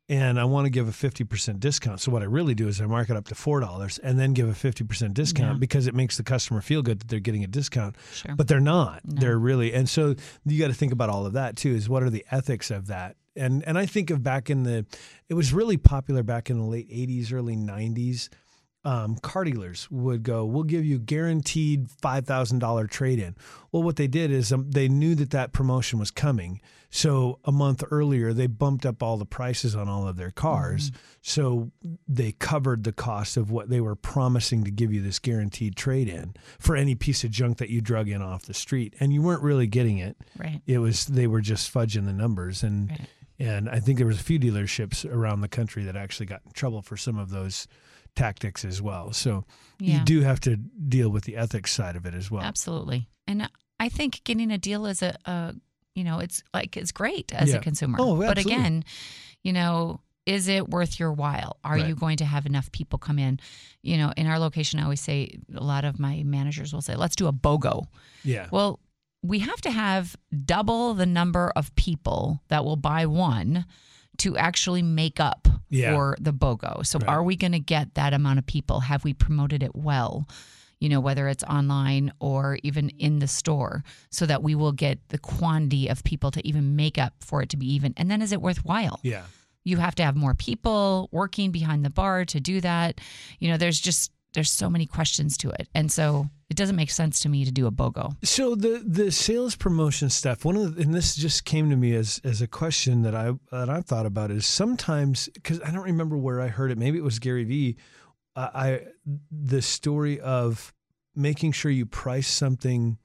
and 0.10 0.40
I 0.40 0.44
want 0.46 0.66
to 0.66 0.70
give 0.70 0.88
a 0.88 0.92
fifty 0.92 1.24
percent 1.24 1.60
discount. 1.60 2.00
So 2.02 2.12
what 2.12 2.22
I 2.22 2.26
really 2.26 2.56
do 2.56 2.68
is 2.68 2.82
I 2.82 2.86
mark 2.86 3.10
it 3.10 3.16
up 3.16 3.28
to 3.30 3.36
four 3.36 3.60
dollars 3.60 3.98
and 4.00 4.20
then 4.20 4.34
give 4.34 4.50
a 4.50 4.54
fifty 4.54 4.84
percent 4.84 5.14
discount 5.14 5.56
Yeah. 5.56 5.60
because 5.60 5.88
it 5.88 5.94
makes 5.96 6.18
the 6.18 6.24
customer 6.24 6.62
feel 6.62 6.82
good 6.82 7.00
that 7.00 7.08
they're 7.08 7.20
getting 7.20 7.44
a 7.44 7.48
discount. 7.48 7.96
Sure. 8.14 8.36
But 8.36 8.48
they're 8.48 8.60
not. 8.60 9.02
They're 9.06 9.38
really 9.40 9.74
and 9.74 9.88
so 9.88 10.16
you 10.46 10.60
got 10.60 10.68
to 10.68 10.74
think 10.74 10.92
about 10.92 11.10
all 11.10 11.26
of 11.26 11.34
that 11.34 11.56
too. 11.56 11.74
Is 11.74 11.88
what 11.88 12.04
are 12.04 12.10
the 12.10 12.26
ethics 12.32 12.72
of 12.72 12.88
that? 12.88 13.16
And 13.36 13.64
and 13.66 13.78
I 13.78 13.86
think 13.86 14.10
of 14.10 14.22
back 14.24 14.50
in 14.50 14.64
the, 14.64 14.86
it 15.30 15.36
was 15.36 15.54
really 15.54 15.78
popular 15.78 16.22
back 16.24 16.50
in 16.50 16.58
the 16.58 16.66
late 16.66 16.90
'80s, 16.90 17.32
early 17.32 17.56
'90s. 17.56 18.28
Um, 18.84 19.18
car 19.18 19.44
dealers 19.44 19.88
would 19.92 20.24
go, 20.24 20.44
"We'll 20.44 20.64
give 20.64 20.84
you 20.84 20.98
guaranteed 20.98 21.92
five 21.92 22.26
thousand 22.26 22.60
dollar 22.60 22.88
trade 22.88 23.20
in." 23.20 23.36
Well, 23.72 23.84
what 23.84 23.96
they 23.96 24.08
did 24.08 24.32
is 24.32 24.52
um, 24.52 24.72
they 24.72 24.90
knew 24.90 25.14
that 25.16 25.30
that 25.32 25.54
promotion 25.54 26.00
was 26.00 26.10
coming, 26.10 26.60
so 26.90 27.38
a 27.46 27.52
month 27.52 27.84
earlier 27.92 28.34
they 28.34 28.48
bumped 28.48 28.86
up 28.86 29.04
all 29.04 29.18
the 29.18 29.26
prices 29.26 29.76
on 29.76 29.88
all 29.88 30.08
of 30.08 30.18
their 30.18 30.32
cars, 30.32 30.92
so 31.22 31.72
they 32.08 32.32
covered 32.32 32.84
the 32.84 32.92
cost 32.92 33.38
of 33.38 33.52
what 33.52 33.70
they 33.70 33.80
were 33.82 33.96
promising 33.96 34.64
to 34.64 34.72
give 34.72 34.92
you 34.92 35.02
this 35.04 35.20
guaranteed 35.20 35.76
trade 35.76 36.08
in 36.10 36.34
for 36.58 36.76
any 36.76 36.96
piece 36.96 37.24
of 37.24 37.30
junk 37.30 37.60
that 37.60 37.70
you 37.70 37.82
drug 37.82 38.10
in 38.10 38.22
off 38.24 38.44
the 38.48 38.54
street, 38.54 38.96
and 39.00 39.14
you 39.14 39.22
weren't 39.22 39.44
really 39.44 39.68
getting 39.68 40.00
it. 40.00 40.18
Right. 40.40 40.60
It 40.66 40.80
was 40.80 41.06
they 41.06 41.28
were 41.28 41.42
just 41.42 41.72
fudging 41.72 42.06
the 42.06 42.14
numbers, 42.14 42.64
and 42.64 42.90
Right. 42.90 43.08
and 43.38 43.70
I 43.70 43.80
think 43.80 44.00
there 44.00 44.08
was 44.08 44.20
a 44.20 44.24
few 44.24 44.40
dealerships 44.40 45.06
around 45.06 45.42
the 45.42 45.48
country 45.48 45.84
that 45.84 45.96
actually 45.96 46.26
got 46.26 46.42
in 46.48 46.52
trouble 46.54 46.82
for 46.82 46.98
some 46.98 47.20
of 47.20 47.30
those 47.30 47.68
tactics 48.16 48.66
as 48.66 48.82
well. 48.82 49.14
So 49.14 49.46
Yeah. 49.80 50.00
you 50.00 50.06
do 50.06 50.22
have 50.22 50.40
to 50.42 50.58
deal 50.58 51.10
with 51.10 51.24
the 51.24 51.36
ethics 51.38 51.72
side 51.72 51.96
of 51.96 52.06
it 52.06 52.14
as 52.14 52.30
well. 52.30 52.44
Absolutely. 52.44 53.08
And 53.28 53.50
I 53.80 53.90
think 53.90 54.24
getting 54.24 54.52
a 54.52 54.58
deal 54.58 54.86
is 54.86 55.02
a, 55.02 55.16
a 55.26 55.56
you 55.96 56.04
know, 56.04 56.20
it's 56.20 56.44
like 56.54 56.78
it's 56.78 56.92
great 56.92 57.34
as 57.34 57.50
Yeah. 57.50 57.58
a 57.58 57.60
consumer. 57.62 57.98
Oh, 58.00 58.16
but 58.18 58.38
again, 58.38 58.84
you 59.44 59.52
know, 59.54 60.00
is 60.26 60.48
it 60.48 60.70
worth 60.70 61.00
your 61.00 61.12
while? 61.12 61.58
Are 61.64 61.76
Right. 61.76 61.88
you 61.88 61.96
going 61.96 62.18
to 62.18 62.26
have 62.26 62.46
enough 62.46 62.72
people 62.72 63.00
come 63.00 63.18
in? 63.20 63.40
You 63.82 63.98
know, 63.98 64.14
in 64.16 64.28
our 64.28 64.40
location, 64.40 64.80
I 64.80 64.84
always 64.84 65.02
say 65.02 65.38
a 65.54 65.64
lot 65.64 65.84
of 65.84 66.00
my 66.00 66.22
managers 66.24 66.74
will 66.74 66.82
say, 66.84 66.96
"Let's 66.96 67.16
do 67.16 67.28
a 67.28 67.34
BOGO." 67.34 67.88
Yeah. 68.24 68.48
Well, 68.52 68.80
we 69.24 69.40
have 69.40 69.60
to 69.62 69.72
have 69.72 70.16
double 70.46 70.94
the 70.94 71.06
number 71.08 71.52
of 71.56 71.74
people 71.76 72.42
that 72.50 72.64
will 72.64 72.76
buy 72.78 73.06
one 73.06 73.66
to 74.20 74.38
actually 74.38 74.82
make 74.82 75.20
up 75.20 75.48
Yeah. 75.70 75.94
for 75.94 76.18
the 76.20 76.34
BOGO. 76.34 76.86
So, 76.86 77.00
Right. 77.00 77.08
are 77.10 77.24
we 77.24 77.36
going 77.36 77.54
to 77.54 77.60
get 77.60 77.96
that 77.96 78.14
amount 78.14 78.40
of 78.40 78.46
people? 78.46 78.82
Have 78.82 79.04
we 79.04 79.14
promoted 79.14 79.64
it 79.64 79.76
well? 79.76 80.28
You 80.80 80.90
know, 80.90 81.00
whether 81.00 81.28
it's 81.28 81.44
online 81.44 82.12
or 82.20 82.58
even 82.64 82.90
in 82.90 83.20
the 83.20 83.28
store, 83.28 83.84
so 84.10 84.26
that 84.26 84.42
we 84.42 84.56
will 84.56 84.72
get 84.72 85.00
the 85.10 85.18
quantity 85.20 85.88
of 85.88 86.04
people 86.04 86.32
to 86.32 86.46
even 86.48 86.76
make 86.76 86.98
up 86.98 87.14
for 87.24 87.42
it 87.44 87.50
to 87.50 87.58
be 87.58 87.72
even. 87.74 87.94
And 87.98 88.10
then 88.10 88.22
is 88.22 88.32
it 88.32 88.42
worthwhile? 88.42 89.00
yeah. 89.04 89.24
you 89.64 89.78
have 89.78 89.94
to 89.94 90.04
have 90.04 90.16
more 90.16 90.34
people 90.34 91.08
working 91.12 91.52
behind 91.52 91.86
the 91.86 91.92
bar 91.92 92.26
to 92.26 92.40
do 92.40 92.60
that. 92.62 93.00
You 93.38 93.50
know, 93.52 93.58
there's 93.58 93.80
just 93.80 94.12
there's 94.34 94.50
so 94.50 94.70
many 94.72 94.88
questions 94.88 95.38
to 95.38 95.52
it, 95.52 95.68
and 95.76 95.92
so 95.92 96.30
it 96.52 96.58
doesn't 96.58 96.76
make 96.76 96.92
sense 96.92 97.22
to 97.22 97.30
me 97.30 97.46
to 97.46 97.52
do 97.52 97.66
a 97.66 97.72
BOGO. 97.72 98.18
So 98.24 98.56
the 98.56 98.84
the 98.86 99.10
sales 99.10 99.56
promotion 99.56 100.10
stuff, 100.10 100.44
one 100.44 100.58
of 100.58 100.76
the, 100.76 100.82
and 100.82 100.94
this 100.94 101.16
just 101.16 101.46
came 101.46 101.70
to 101.70 101.78
me 101.78 101.96
as 101.96 102.20
as 102.26 102.42
a 102.42 102.48
question 102.48 103.04
that 103.04 103.16
I 103.16 103.32
that 103.52 103.70
I 103.70 103.80
thought 103.80 104.06
about 104.06 104.32
is 104.32 104.46
sometimes 104.46 105.30
because 105.34 105.62
I 105.62 105.72
don't 105.72 105.86
remember 105.86 106.18
where 106.18 106.42
I 106.42 106.50
heard 106.50 106.70
it. 106.70 106.78
Maybe 106.78 106.98
it 106.98 107.06
was 107.06 107.20
Gary 107.20 107.46
Vee. 107.46 107.78
I, 108.36 108.42
I 108.42 108.82
the 109.32 109.62
story 109.62 110.20
of 110.20 110.74
making 111.16 111.54
sure 111.54 111.72
you 111.72 111.86
price 111.86 112.28
something 112.28 112.98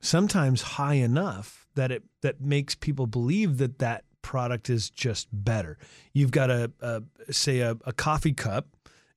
sometimes 0.00 0.62
high 0.62 0.94
enough 0.94 1.66
that 1.74 1.92
it 1.92 2.04
that 2.22 2.40
makes 2.40 2.74
people 2.74 3.06
believe 3.06 3.58
that 3.58 3.80
that 3.80 4.04
product 4.22 4.70
is 4.70 4.88
just 4.88 5.28
better. 5.30 5.76
You've 6.14 6.30
got 6.30 6.48
a, 6.50 6.72
a 6.80 7.02
say 7.30 7.60
a, 7.60 7.76
a 7.84 7.92
coffee 7.92 8.32
cup 8.32 8.68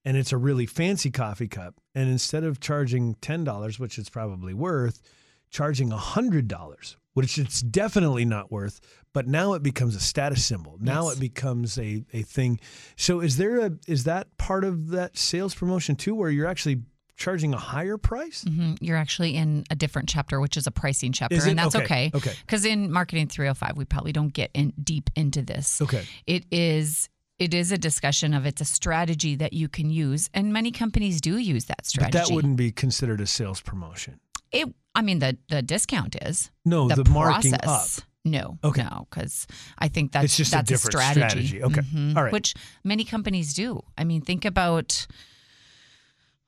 and 0.03 0.17
it's 0.17 0.33
a 0.33 0.37
really 0.37 0.65
fancy 0.65 1.09
coffee 1.09 1.47
cup 1.47 1.75
and 1.95 2.09
instead 2.09 2.43
of 2.43 2.59
charging 2.59 3.15
$10 3.15 3.79
which 3.79 3.97
it's 3.97 4.09
probably 4.09 4.53
worth 4.53 5.01
charging 5.49 5.89
$100 5.89 6.95
which 7.13 7.37
it's 7.37 7.61
definitely 7.61 8.25
not 8.25 8.51
worth 8.51 8.79
but 9.13 9.27
now 9.27 9.53
it 9.53 9.63
becomes 9.63 9.95
a 9.95 9.99
status 9.99 10.45
symbol 10.45 10.77
now 10.81 11.05
Yes. 11.07 11.17
it 11.17 11.19
becomes 11.19 11.77
a, 11.79 12.03
a 12.13 12.21
thing 12.23 12.59
so 12.97 13.21
is 13.21 13.37
there 13.37 13.59
a 13.65 13.71
is 13.87 14.03
that 14.05 14.35
part 14.37 14.63
of 14.63 14.89
that 14.89 15.17
sales 15.17 15.55
promotion 15.55 15.95
too 15.95 16.13
where 16.15 16.29
you're 16.29 16.47
actually 16.47 16.81
charging 17.17 17.53
a 17.53 17.57
higher 17.57 17.97
price 17.97 18.43
hmm 18.43 18.73
You're 18.81 18.97
actually 18.97 19.35
in 19.37 19.63
a 19.69 19.75
different 19.75 20.09
chapter, 20.09 20.41
which 20.41 20.57
is 20.57 20.67
a 20.67 20.71
pricing 20.71 21.13
chapter, 21.13 21.37
and 21.41 21.57
that's 21.57 21.73
Okay. 21.73 21.85
okay. 21.85 22.11
Okay. 22.13 22.33
Because 22.45 22.65
in 22.65 22.91
marketing 22.91 23.29
305, 23.29 23.77
we 23.77 23.85
probably 23.85 24.11
don't 24.11 24.33
get 24.33 24.51
in 24.53 24.73
deep 24.83 25.09
into 25.15 25.41
this. 25.41 25.81
okay 25.81 26.03
It 26.27 26.43
is. 26.51 27.07
It 27.37 27.53
is 27.53 27.71
a 27.71 27.77
discussion 27.77 28.33
of 28.33 28.45
it's 28.45 28.61
a 28.61 28.65
strategy 28.65 29.35
that 29.35 29.51
you 29.53 29.67
can 29.67 29.89
use, 29.89 30.29
and 30.33 30.53
many 30.53 30.71
companies 30.71 31.19
do 31.19 31.37
use 31.37 31.65
that 31.65 31.77
but 31.79 31.85
strategy. 31.85 32.17
that 32.19 32.33
wouldn't 32.33 32.55
be 32.57 32.71
considered 32.71 33.19
a 33.19 33.27
sales 33.27 33.59
promotion 33.61 34.19
It, 34.51 34.73
I 34.93 35.01
mean, 35.01 35.19
the 35.19 35.37
the 35.49 35.61
discount 35.61 36.15
is 36.21 36.49
no 36.63 36.87
the, 36.87 37.03
the, 37.03 37.09
marking 37.09 37.53
up. 37.55 37.87
No, 38.23 38.57
Okay. 38.63 38.81
no, 38.83 39.05
because 39.09 39.45
I 39.77 39.87
think 39.89 40.11
that's 40.13 40.25
It's 40.25 40.37
just 40.37 40.53
a 40.53 40.55
that's 40.57 40.69
different 40.69 40.93
strategy. 40.93 41.47
strategy. 41.47 41.63
Okay. 41.63 41.81
Mhm. 41.81 42.15
All 42.17 42.23
right. 42.23 42.33
Which 42.33 42.55
many 42.83 43.03
companies 43.03 43.53
do. 43.53 43.81
I 43.97 44.03
mean, 44.03 44.21
think 44.21 44.45
about. 44.45 45.05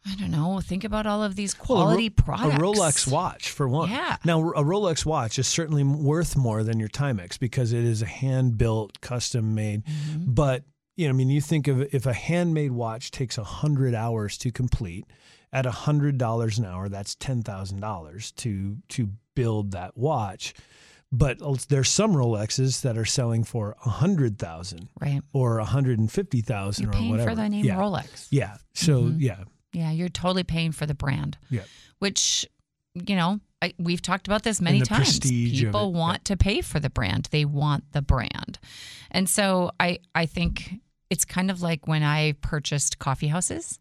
I 0.09 0.15
don't 0.15 0.31
know. 0.31 0.61
Think 0.61 0.83
about 0.85 1.05
all 1.05 1.21
of 1.21 1.35
these 1.35 1.53
Well, 1.59 1.79
a 1.79 1.81
Ro- 1.81 1.85
quality 1.85 2.09
products. 2.09 2.55
A 2.55 2.59
Rolex 2.59 3.11
watch, 3.11 3.49
for 3.51 3.67
one. 3.67 3.89
Yeah. 3.89 4.15
Now, 4.23 4.39
a 4.51 4.63
Rolex 4.63 5.05
watch 5.05 5.37
is 5.37 5.47
certainly 5.47 5.83
worth 5.83 6.37
more 6.37 6.63
than 6.63 6.79
your 6.79 6.87
Timex 6.89 7.37
because 7.37 7.73
it 7.73 7.83
is 7.83 8.01
a 8.01 8.05
hand 8.05 8.57
built, 8.57 9.01
custom 9.01 9.53
made. 9.53 9.83
Mm-hmm. 9.85 10.31
But, 10.33 10.63
you 10.97 11.07
know, 11.07 11.11
I 11.11 11.13
mean, 11.13 11.29
you 11.29 11.39
think 11.39 11.67
of 11.69 11.81
if 11.93 12.05
a 12.05 12.13
handmade 12.13 12.71
watch 12.73 13.11
takes 13.11 13.37
100 13.37 13.95
hours 13.95 14.37
to 14.39 14.51
complete, 14.51 15.05
at 15.53 15.63
$100 15.65 16.57
an 16.57 16.65
hour, 16.65 16.89
that's 16.89 17.15
$10,000 17.15 18.35
to 18.35 18.77
to 18.89 19.09
build 19.35 19.71
that 19.71 19.95
watch. 19.97 20.53
But 21.09 21.37
there's 21.69 21.87
some 21.87 22.11
Rolexes 22.13 22.81
that 22.81 22.97
are 22.97 23.05
selling 23.05 23.45
for 23.45 23.77
100,000 23.85 24.89
Right. 24.99 25.21
or 25.31 25.57
150,000 25.59 26.83
You're 26.83 26.89
or 26.89 26.93
paying 26.93 27.09
whatever. 27.11 27.29
for 27.29 27.35
the 27.35 27.47
name 27.47 27.63
yeah. 27.65 27.75
Rolex. 27.77 28.27
Yeah. 28.29 28.57
So, 28.73 29.03
Mhm. 29.03 29.15
yeah. 29.21 29.43
Yeah, 29.71 29.91
you're 29.91 30.09
totally 30.09 30.43
paying 30.43 30.73
for 30.73 30.85
the 30.85 30.93
brand. 30.95 31.37
Yeah. 31.49 31.63
Which, 31.99 32.45
you 32.93 33.15
know, 33.15 33.39
I, 33.61 33.73
we've 33.79 34.01
talked 34.01 34.27
about 34.27 34.43
this 34.43 34.59
many 34.59 34.81
times. 34.81 35.19
People 35.19 35.93
want 35.93 36.25
to 36.25 36.35
pay 36.35 36.61
for 36.61 36.79
the 36.79 36.89
brand. 36.89 37.29
They 37.31 37.45
want 37.45 37.91
the 37.93 38.01
brand. 38.01 38.59
And 39.09 39.29
so 39.29 39.71
I 39.79 39.99
I 40.13 40.25
think 40.25 40.81
it's 41.09 41.25
kind 41.25 41.49
of 41.51 41.61
like 41.61 41.87
when 41.87 42.03
I 42.03 42.33
purchased 42.41 42.99
coffee 42.99 43.27
houses. 43.27 43.79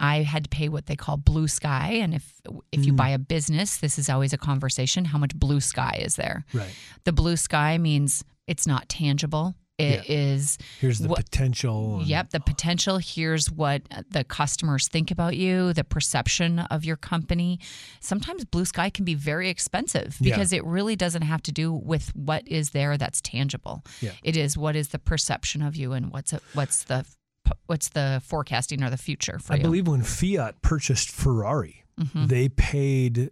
I 0.00 0.22
had 0.22 0.44
to 0.44 0.50
pay 0.50 0.68
what 0.68 0.86
they 0.86 0.96
call 0.96 1.16
blue 1.16 1.46
sky, 1.46 1.98
and 2.02 2.12
if 2.14 2.40
if 2.72 2.84
you 2.84 2.92
Mm. 2.92 2.96
buy 2.96 3.08
a 3.10 3.18
business, 3.18 3.76
this 3.76 3.98
is 3.98 4.08
always 4.08 4.32
a 4.32 4.38
conversation. 4.38 5.04
How 5.04 5.18
much 5.18 5.34
blue 5.36 5.60
sky 5.60 6.00
is 6.02 6.16
there? 6.16 6.44
Right. 6.52 6.74
The 7.04 7.12
blue 7.12 7.36
sky 7.36 7.78
means 7.78 8.24
it's 8.48 8.66
not 8.66 8.88
tangible. 8.88 9.54
It 9.78 10.08
is. 10.08 10.58
Here's 10.80 10.98
the 11.00 11.08
What- 11.08 11.24
potential. 11.24 11.98
and- 12.00 12.06
Yep, 12.06 12.30
the 12.30 12.40
potential. 12.40 12.98
Here's 12.98 13.50
what 13.50 13.82
the 14.10 14.22
customers 14.22 14.86
think 14.88 15.10
about 15.10 15.36
you, 15.36 15.72
the 15.72 15.82
perception 15.82 16.60
of 16.60 16.84
your 16.84 16.96
company. 16.96 17.58
Sometimes 18.00 18.44
blue 18.44 18.64
sky 18.64 18.90
can 18.90 19.04
be 19.04 19.14
very 19.14 19.48
expensive 19.48 20.16
Yeah. 20.20 20.34
because 20.36 20.52
it 20.52 20.64
really 20.64 20.94
doesn't 20.94 21.22
have 21.22 21.42
to 21.44 21.52
do 21.52 21.72
with 21.72 22.14
what 22.14 22.46
is 22.46 22.70
there 22.70 22.96
that's 22.96 23.20
tangible. 23.20 23.82
Yeah. 24.00 24.12
It 24.22 24.36
is 24.36 24.56
what 24.56 24.76
is 24.76 24.88
the 24.88 24.98
perception 24.98 25.62
of 25.62 25.74
you 25.74 25.92
and 25.92 26.12
what's 26.12 26.32
what's 26.52 26.84
the 26.84 27.04
what's 27.66 27.88
the 27.88 28.22
forecasting 28.24 28.82
or 28.84 28.90
the 28.90 28.96
future 28.96 29.38
for 29.38 29.54
I 29.54 29.56
you. 29.56 29.62
believe 29.62 29.88
when 29.88 30.02
Fiat 30.02 30.62
purchased 30.62 31.10
Ferrari, 31.10 31.82
Mhm. 32.00 32.28
they 32.28 32.48
paid. 32.48 33.30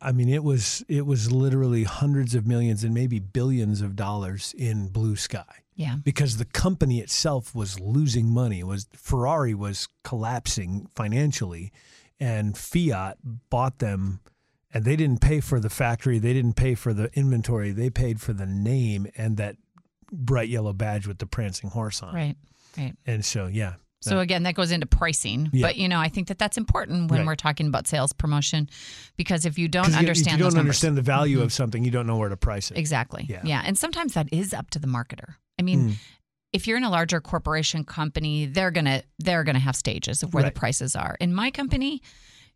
I 0.00 0.12
mean, 0.12 0.28
it 0.28 0.44
was 0.44 0.82
it 0.88 1.04
was 1.04 1.30
literally 1.32 1.84
hundreds 1.84 2.34
of 2.34 2.46
millions 2.46 2.84
and 2.84 2.94
maybe 2.94 3.18
billions 3.18 3.80
of 3.82 3.96
dollars 3.96 4.54
in 4.56 4.88
blue 4.88 5.16
sky 5.16 5.44
Yeah. 5.80 5.96
because 6.04 6.36
the 6.36 6.44
company 6.44 7.00
itself 7.00 7.54
was 7.54 7.80
losing 7.80 8.26
money. 8.28 8.60
It 8.60 8.66
was 8.66 8.86
Ferrari 8.92 9.54
was 9.54 9.88
collapsing 10.04 10.88
financially, 10.94 11.72
and 12.20 12.56
Fiat 12.56 13.16
bought 13.48 13.78
them. 13.78 14.20
And 14.72 14.84
they 14.84 14.94
didn't 14.94 15.20
pay 15.20 15.40
for 15.40 15.58
the 15.58 15.70
factory. 15.70 16.18
They 16.20 16.32
didn't 16.32 16.52
pay 16.54 16.74
for 16.76 16.92
the 16.94 17.10
inventory. 17.14 17.72
They 17.72 17.90
paid 17.90 18.20
for 18.20 18.32
the 18.32 18.46
name 18.46 19.08
and 19.16 19.36
that 19.38 19.56
bright 20.12 20.48
yellow 20.48 20.72
badge 20.72 21.08
with 21.08 21.18
the 21.18 21.26
prancing 21.26 21.70
horse 21.70 22.02
on. 22.04 22.14
Right. 22.14 22.36
Right. 22.78 22.94
And 23.04 23.24
so, 23.24 23.46
yeah, 23.46 23.74
So 24.00 24.20
again, 24.20 24.44
that 24.44 24.54
goes 24.54 24.70
into 24.70 24.86
pricing. 24.86 25.50
Yeah. 25.52 25.66
But 25.66 25.76
you 25.76 25.88
know, 25.88 25.98
I 25.98 26.08
think 26.08 26.28
that 26.28 26.38
that's 26.38 26.56
important 26.56 27.10
when 27.10 27.20
Right. 27.20 27.26
we're 27.26 27.34
talking 27.34 27.66
about 27.66 27.86
sales 27.88 28.12
promotion, 28.12 28.70
because 29.16 29.44
if 29.44 29.58
you 29.58 29.66
don't 29.66 29.90
you- 29.90 29.96
understand 29.96 30.38
you 30.38 30.44
those 30.44 30.54
don't 30.54 30.58
numbers- 30.60 30.76
understand 30.84 30.96
the 30.98 31.02
value 31.02 31.40
Mhm. 31.40 31.42
of 31.44 31.52
something, 31.52 31.84
you 31.84 31.90
don't 31.90 32.06
know 32.06 32.16
where 32.16 32.28
to 32.28 32.36
price 32.36 32.70
it. 32.70 32.78
Exactly. 32.78 33.26
Yeah. 33.28 33.40
Yeah. 33.44 33.62
And 33.64 33.76
sometimes 33.76 34.14
that 34.14 34.28
is 34.32 34.54
up 34.54 34.70
to 34.70 34.78
the 34.78 34.86
marketer. 34.86 35.34
I 35.60 35.62
mean, 35.62 35.90
Mm. 35.90 35.94
if 36.52 36.66
you're 36.66 36.76
in 36.78 36.84
a 36.84 36.90
larger 36.90 37.20
corporation 37.20 37.84
company, 37.84 38.46
they're 38.46 38.72
gonna 38.72 39.02
they're 39.18 39.44
gonna 39.44 39.58
have 39.68 39.76
stages 39.76 40.22
of 40.24 40.34
where 40.34 40.42
Right. 40.44 40.54
the 40.54 40.58
prices 40.58 40.96
are. 40.96 41.16
In 41.20 41.32
my 41.34 41.50
company, 41.50 42.02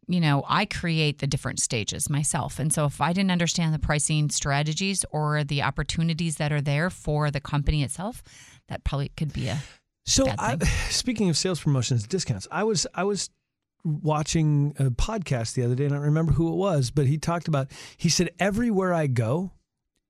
you 0.07 0.21
know, 0.21 0.45
I 0.49 0.65
create 0.67 1.19
the 1.21 1.27
different 1.27 1.61
stages 1.61 2.11
myself. 2.11 2.59
And 2.59 2.73
so 2.73 2.85
if 2.87 3.01
I 3.01 3.13
didn't 3.13 3.31
understand 3.31 3.73
the 3.75 3.79
pricing 3.79 4.29
strategies 4.31 5.05
or 5.11 5.45
the 5.45 5.63
opportunities 5.63 6.37
that 6.37 6.51
are 6.53 6.61
there 6.61 6.91
for 6.91 7.31
the 7.31 7.41
company 7.41 7.83
itself, 7.83 8.23
that 8.69 8.85
probably 8.85 9.11
could 9.17 9.33
be 9.33 9.49
a 9.49 9.59
So, 10.07 10.27
I, 10.39 10.59
speaking 10.91 11.31
of 11.31 11.37
sales 11.39 11.61
promotions, 11.61 12.07
discounts, 12.07 12.47
I 12.51 12.65
was 12.65 12.87
I 12.95 13.05
was 13.05 13.31
watching 13.85 14.75
a 14.79 14.85
podcast 14.91 15.55
the 15.55 15.63
other 15.63 15.75
day, 15.75 15.85
and 15.85 15.93
I 15.95 15.97
don't 15.97 16.05
remember 16.07 16.33
who 16.33 16.49
it 16.53 16.57
was, 16.57 16.91
but 16.91 17.07
he 17.07 17.17
talked 17.19 17.49
about. 17.49 17.71
He 17.97 18.09
said 18.09 18.31
everywhere 18.39 18.93
I 18.95 19.07
go, 19.07 19.53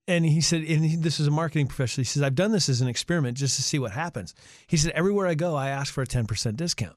and 0.06 0.25
he 0.25 0.40
said, 0.40 0.62
and 0.62 0.84
he, 0.84 0.96
this 0.96 1.20
is 1.20 1.26
a 1.26 1.30
marketing 1.30 1.66
professional. 1.66 2.02
He 2.02 2.06
says 2.06 2.23
I've 2.23 2.34
done 2.34 2.52
this 2.52 2.68
as 2.68 2.80
an 2.80 2.88
experiment 2.88 3.37
just 3.37 3.56
to 3.56 3.62
see 3.62 3.78
what 3.78 3.92
happens. 3.92 4.34
He 4.66 4.76
said 4.76 4.92
everywhere 4.92 5.26
I 5.26 5.34
go, 5.34 5.54
I 5.54 5.68
ask 5.68 5.92
for 5.92 6.02
a 6.02 6.06
ten 6.06 6.26
percent 6.26 6.56
discount. 6.56 6.96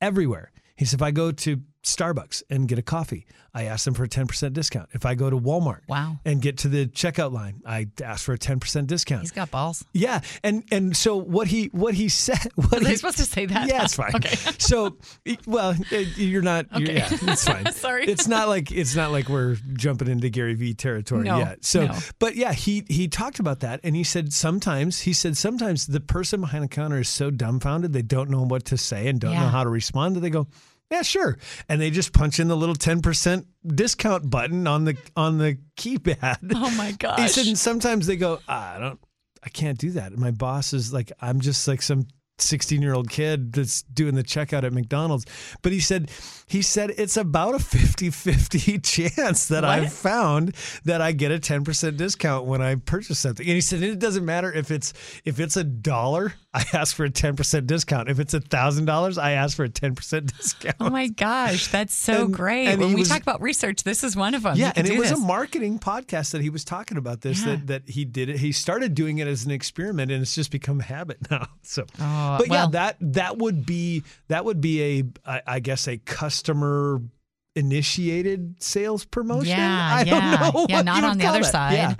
Everywhere. 0.00 0.52
He 0.76 0.84
said 0.84 0.98
if 0.98 1.02
I 1.02 1.10
go 1.10 1.30
to 1.30 1.60
Starbucks 1.82 2.42
and 2.50 2.68
get 2.68 2.78
a 2.78 2.82
coffee, 2.82 3.26
I 3.54 3.64
ask 3.64 3.84
them 3.84 3.94
for 3.94 4.04
a 4.04 4.08
ten 4.08 4.26
percent 4.26 4.54
discount. 4.54 4.90
If 4.92 5.06
I 5.06 5.14
go 5.14 5.30
to 5.30 5.36
Walmart 5.38 5.80
wow. 5.88 6.18
and 6.24 6.42
get 6.42 6.58
to 6.58 6.68
the 6.68 6.86
checkout 6.86 7.32
line, 7.32 7.62
I 7.64 7.88
ask 8.02 8.24
for 8.24 8.34
a 8.34 8.38
ten 8.38 8.60
percent 8.60 8.86
discount. 8.86 9.22
He's 9.22 9.30
got 9.30 9.50
balls. 9.50 9.84
Yeah, 9.92 10.20
and 10.44 10.62
and 10.70 10.96
so 10.96 11.16
what 11.16 11.48
he 11.48 11.66
what 11.72 11.94
he 11.94 12.08
said. 12.08 12.38
What 12.60 12.80
Was 12.80 12.86
I 12.86 12.90
he, 12.90 12.96
supposed 12.96 13.16
to 13.16 13.24
say 13.24 13.46
that? 13.46 13.68
Yeah, 13.68 13.84
it's 13.84 13.94
fine. 13.94 14.14
Okay. 14.14 14.36
So, 14.58 14.98
well, 15.46 15.74
you're 16.16 16.42
not. 16.42 16.66
You're, 16.78 16.92
yeah, 16.92 17.08
it's 17.10 17.44
fine. 17.44 17.72
Sorry. 17.72 18.04
It's 18.04 18.28
not 18.28 18.48
like 18.48 18.70
it's 18.70 18.94
not 18.94 19.10
like 19.10 19.28
we're 19.28 19.56
jumping 19.72 20.08
into 20.08 20.28
Gary 20.28 20.54
Vee 20.54 20.74
territory 20.74 21.24
No, 21.24 21.38
yet. 21.38 21.64
So, 21.64 21.86
no. 21.86 21.98
but 22.18 22.36
yeah, 22.36 22.52
he 22.52 22.84
he 22.88 23.08
talked 23.08 23.40
about 23.40 23.60
that, 23.60 23.80
and 23.82 23.96
he 23.96 24.04
said 24.04 24.32
sometimes 24.32 25.00
he 25.00 25.12
said 25.12 25.36
sometimes 25.36 25.86
the 25.86 26.00
person 26.00 26.40
behind 26.40 26.62
the 26.62 26.68
counter 26.68 26.98
is 26.98 27.08
so 27.08 27.30
dumbfounded 27.30 27.92
they 27.92 28.02
don't 28.02 28.30
know 28.30 28.42
what 28.42 28.66
to 28.66 28.76
say 28.76 29.08
and 29.08 29.18
don't 29.18 29.34
know 29.34 29.48
how 29.48 29.64
to 29.64 29.70
respond. 29.70 30.16
That 30.16 30.20
they 30.20 30.30
go. 30.30 30.46
Yeah, 30.90 31.02
sure. 31.02 31.38
And 31.68 31.80
they 31.80 31.90
just 31.90 32.12
punch 32.12 32.40
in 32.40 32.48
the 32.48 32.56
little 32.56 32.74
10% 32.74 33.44
discount 33.66 34.28
button 34.28 34.66
on 34.66 34.84
the 34.84 34.96
on 35.16 35.38
the 35.38 35.58
keypad. 35.76 36.52
Oh 36.54 36.70
my 36.76 36.92
gosh. 36.92 37.20
He 37.20 37.28
said, 37.28 37.46
and 37.46 37.58
sometimes 37.58 38.06
they 38.06 38.16
go, 38.16 38.40
ah, 38.48 38.74
I 38.74 38.78
don't, 38.78 39.00
I 39.42 39.48
can't 39.50 39.78
do 39.78 39.90
that. 39.92 40.16
My 40.16 40.30
boss 40.32 40.72
is 40.72 40.92
like, 40.92 41.12
I'm 41.20 41.40
just 41.40 41.66
like 41.68 41.80
some 41.82 42.06
16 42.38 42.80
year 42.82 42.94
old 42.94 43.10
kid 43.10 43.52
that's 43.52 43.82
doing 43.82 44.14
the 44.14 44.22
checkout 44.24 44.64
at 44.64 44.72
McDonald's. 44.72 45.26
But 45.62 45.72
he 45.72 45.80
said, 45.80 46.10
he 46.46 46.62
said 46.62 46.90
it's 46.96 47.16
about 47.16 47.54
a 47.54 47.58
50 47.58 48.10
50 48.10 48.78
chance 48.80 49.48
that 49.48 49.62
What? 49.62 49.70
I've 49.70 49.92
found 49.92 50.54
that 50.84 51.00
I 51.00 51.12
get 51.12 51.30
a 51.30 51.38
10% 51.38 51.96
discount 51.96 52.46
when 52.46 52.62
I 52.62 52.76
purchase 52.76 53.18
something. 53.18 53.46
And 53.46 53.54
he 53.54 53.60
said, 53.60 53.82
it 53.82 53.98
doesn't 53.98 54.24
matter 54.24 54.52
if 54.52 54.70
it's, 54.70 54.92
if 55.24 55.38
it's 55.38 55.56
a 55.56 55.64
dollar, 55.64 56.34
I 56.52 56.64
ask 56.72 56.96
for 56.96 57.04
a 57.04 57.10
10% 57.10 57.66
discount. 57.68 58.08
If 58.08 58.18
it's 58.18 58.34
a 58.34 58.40
thousand 58.40 58.86
dollars, 58.86 59.18
I 59.18 59.32
ask 59.32 59.56
for 59.56 59.62
a 59.64 59.68
10% 59.68 60.36
discount. 60.36 60.74
Oh 60.80 60.90
my 60.90 61.06
gosh, 61.06 61.68
that's 61.68 61.94
so 61.94 62.24
And- 62.24 62.34
great. 62.34 62.66
and 62.66 62.80
when 62.80 62.88
we 62.92 63.00
was- 63.02 63.08
talk 63.08 63.22
about 63.22 63.40
research, 63.40 63.84
this 63.84 64.02
is 64.02 64.16
one 64.16 64.34
of 64.34 64.42
them. 64.42 64.56
Yeah, 64.56 64.72
and 64.74 64.88
it 64.88 64.98
was 64.98 65.10
this. 65.10 65.18
a 65.18 65.22
marketing 65.22 65.78
podcast 65.78 66.32
that 66.32 66.42
he 66.42 66.50
was 66.50 66.64
talking 66.64 66.98
about 66.98 67.20
this 67.20 67.40
Yeah. 67.40 67.54
that 67.54 67.66
that 67.68 67.88
he 67.90 68.04
did 68.04 68.28
it. 68.28 68.40
He 68.40 68.50
started 68.50 68.94
doing 68.96 69.18
it 69.18 69.28
as 69.28 69.44
an 69.44 69.52
experiment, 69.52 70.10
and 70.10 70.20
it's 70.22 70.34
just 70.34 70.50
become 70.50 70.80
a 70.80 70.82
habit 70.82 71.18
now. 71.30 71.46
So, 71.62 71.82
Oh, 72.00 72.38
but 72.38 72.48
well- 72.48 72.64
yeah, 72.64 72.70
that 72.72 72.96
that 73.00 73.38
would 73.38 73.64
be 73.64 74.02
that 74.26 74.44
would 74.44 74.60
be 74.60 74.82
a 74.82 75.04
I, 75.24 75.42
I 75.46 75.60
guess 75.60 75.86
a 75.86 75.98
customer 75.98 77.00
initiated 77.54 78.56
sales 78.62 79.04
promotion. 79.04 79.50
Yeah, 79.50 79.90
I 79.94 80.02
yeah, 80.02 80.36
don't 80.36 80.54
know. 80.54 80.66
yeah. 80.68 80.82
Not 80.82 81.04
on 81.04 81.18
the 81.18 81.26
other 81.26 81.40
that. 81.42 81.52
side, 81.52 81.72
Yeah. 81.74 81.94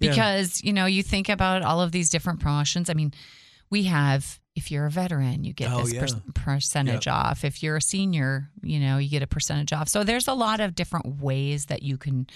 Yeah. 0.00 0.10
because 0.10 0.62
you 0.64 0.72
know 0.72 0.86
you 0.86 1.02
think 1.02 1.28
about 1.28 1.62
all 1.62 1.80
of 1.80 1.92
these 1.92 2.10
different 2.10 2.40
promotions. 2.40 2.90
I 2.90 2.94
mean, 2.94 3.12
we 3.72 3.84
have 3.84 4.38
if 4.54 4.70
you're 4.70 4.84
a 4.86 4.90
veteran, 4.90 5.44
you 5.44 5.54
get 5.54 5.72
Oh, 5.72 5.82
this 5.82 5.94
yeah. 5.94 6.00
per- 6.06 6.32
percentage 6.34 7.08
off. 7.08 7.42
If 7.42 7.62
you're 7.62 7.76
a 7.78 7.82
senior, 7.82 8.50
you 8.62 8.78
know 8.78 8.98
you 8.98 9.08
get 9.08 9.22
a 9.22 9.26
percentage 9.26 9.72
off. 9.72 9.88
So 9.88 10.04
there's 10.04 10.28
a 10.28 10.34
lot 10.34 10.60
of 10.60 10.74
different 10.74 11.20
ways 11.22 11.66
that 11.66 11.82
you 11.82 11.96
can 11.96 12.26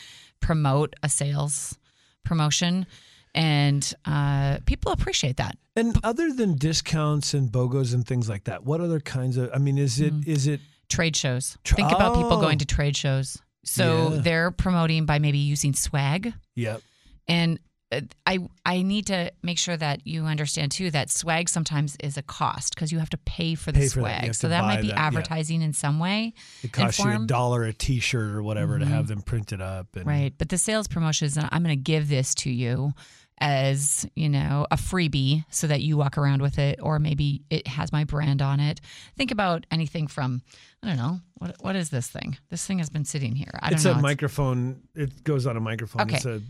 promote 0.40 0.96
a 1.02 1.08
sales 1.10 1.78
promotion, 2.24 2.86
and 3.34 3.92
uh, 4.06 4.58
people 4.66 4.92
appreciate 4.92 5.36
that. 5.36 5.58
And 5.76 5.96
other 6.02 6.32
than 6.32 6.56
discounts 6.56 7.34
and 7.34 7.52
BOGOs 7.52 7.92
and 7.92 8.06
things 8.06 8.28
like 8.30 8.44
that, 8.44 8.64
what 8.64 8.80
other 8.80 8.98
kinds 8.98 9.36
of? 9.36 9.50
I 9.54 9.58
mean, 9.58 9.76
is 9.78 10.00
it 10.00 10.14
is 10.26 10.46
it? 10.46 10.60
Trade 10.88 11.16
shows. 11.16 11.58
Tr- 11.64 11.74
Think 11.74 11.92
about 11.92 12.14
people 12.14 12.34
Oh. 12.34 12.40
going 12.40 12.58
to 12.58 12.64
trade 12.64 12.96
shows. 12.96 13.36
So 13.64 14.12
Yeah. 14.14 14.20
they're 14.22 14.50
promoting 14.52 15.04
by 15.04 15.18
maybe 15.18 15.38
using 15.38 15.74
swag. 15.74 16.32
Yep. 16.54 16.80
And 17.28 17.58
Uh, 17.92 18.00
I 18.26 18.38
I 18.64 18.82
need 18.82 19.06
to 19.06 19.30
make 19.42 19.58
sure 19.58 19.76
that 19.76 20.06
you 20.06 20.24
understand 20.24 20.72
too 20.72 20.90
that 20.90 21.08
swag 21.10 21.48
sometimes 21.48 21.96
is 22.02 22.16
a 22.16 22.22
cost 22.22 22.74
because 22.74 22.90
you 22.90 22.98
have 22.98 23.10
to 23.10 23.18
pay 23.18 23.54
for 23.54 23.70
the 23.70 23.80
Pay 23.80 23.86
for 23.88 24.00
swag. 24.00 24.24
have 24.24 24.36
So 24.36 24.48
that 24.48 24.64
might 24.64 24.80
be 24.80 24.88
that, 24.88 24.96
yeah. 24.96 25.06
advertising 25.06 25.62
in 25.62 25.72
some 25.72 26.00
way, 26.00 26.34
It 26.62 26.72
costs 26.72 26.98
you 26.98 27.10
a 27.10 27.18
dollar 27.26 27.62
a 27.62 27.72
T-shirt 27.72 28.34
or 28.34 28.42
whatever 28.42 28.78
to 28.78 28.84
have 28.84 29.04
mm-hmm. 29.04 29.14
them 29.14 29.22
printed 29.22 29.60
up. 29.60 29.94
And, 29.94 30.06
right? 30.06 30.34
But 30.36 30.48
the 30.48 30.58
sales 30.58 30.88
promotion 30.88 31.26
is 31.26 31.38
I'm 31.38 31.62
going 31.62 31.66
to 31.66 31.76
give 31.76 32.08
this 32.08 32.34
to 32.36 32.50
you 32.50 32.92
as 33.38 34.06
you 34.14 34.28
know 34.28 34.66
a 34.70 34.76
freebie 34.76 35.44
so 35.50 35.66
that 35.66 35.82
you 35.82 35.96
walk 35.96 36.18
around 36.18 36.42
with 36.42 36.58
it, 36.58 36.80
or 36.82 36.98
maybe 36.98 37.42
it 37.50 37.66
has 37.66 37.92
my 37.92 38.04
brand 38.04 38.42
on 38.42 38.60
it. 38.60 38.80
Think 39.16 39.30
about 39.30 39.66
anything 39.70 40.06
from 40.06 40.42
I 40.82 40.88
don't 40.88 40.96
know 40.96 41.20
what 41.34 41.54
what 41.60 41.76
is 41.76 41.90
this 41.90 42.08
thing? 42.08 42.38
This 42.50 42.66
thing 42.66 42.78
has 42.78 42.90
been 42.90 43.04
sitting 43.04 43.36
here. 43.36 43.52
I 43.62 43.70
don't 43.70 43.76
It's 43.76 43.84
know. 43.84 43.92
a 43.92 44.00
microphone. 44.00 44.82
It 44.94 45.22
goes 45.22 45.46
on 45.46 45.56
a 45.56 45.60
microphone. 45.60 46.02
Okay. 46.02 46.16
It's 46.16 46.24
a 46.24 46.42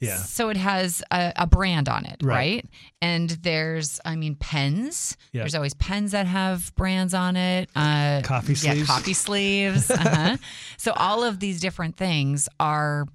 yeah. 0.00 0.16
So 0.16 0.48
it 0.48 0.56
has 0.56 1.02
a, 1.10 1.32
a 1.36 1.46
brand 1.46 1.88
on 1.88 2.06
it, 2.06 2.16
Right. 2.22 2.34
right. 2.34 2.66
And 3.02 3.30
there's, 3.30 4.00
I 4.04 4.16
mean, 4.16 4.34
pens. 4.34 5.16
Yeah. 5.32 5.42
There's 5.42 5.54
always 5.54 5.74
pens 5.74 6.12
that 6.12 6.26
have 6.26 6.74
brands 6.74 7.14
on 7.14 7.36
it. 7.36 7.68
Uh, 7.76 8.22
Coffee 8.24 8.54
Yeah, 8.54 8.72
sleeves. 8.72 8.86
coffee 8.88 9.12
sleeves. 9.14 9.90
uh-huh. 9.90 10.36
So 10.78 10.92
all 10.96 11.22
of 11.22 11.38
these 11.40 11.60
different 11.60 11.96
things 11.96 12.48
are 12.58 13.06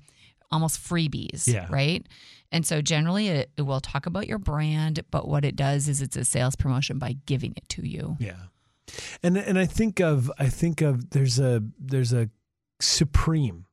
almost 0.51 0.79
freebies, 0.79 1.47
Yeah. 1.51 1.67
right? 1.69 2.05
And 2.51 2.65
so 2.65 2.81
generally 2.81 3.27
it, 3.27 3.51
it 3.57 3.63
will 3.63 3.81
talk 3.81 4.05
about 4.05 4.27
your 4.27 4.37
brand, 4.37 5.01
but 5.11 5.27
what 5.27 5.43
it 5.43 5.55
does 5.55 5.89
is 5.89 6.01
it's 6.01 6.15
a 6.15 6.23
sales 6.23 6.55
promotion 6.55 6.99
by 6.99 7.17
giving 7.25 7.53
it 7.57 7.67
to 7.69 7.85
you. 7.85 8.15
Yeah. 8.19 8.35
And 9.23 9.35
and 9.35 9.57
I 9.57 9.65
think 9.65 9.99
of 9.99 10.31
I 10.37 10.47
think 10.47 10.81
of 10.81 11.09
there's 11.09 11.39
a 11.39 11.63
there's 11.79 12.13
a 12.13 12.29
Supreme 12.79 13.65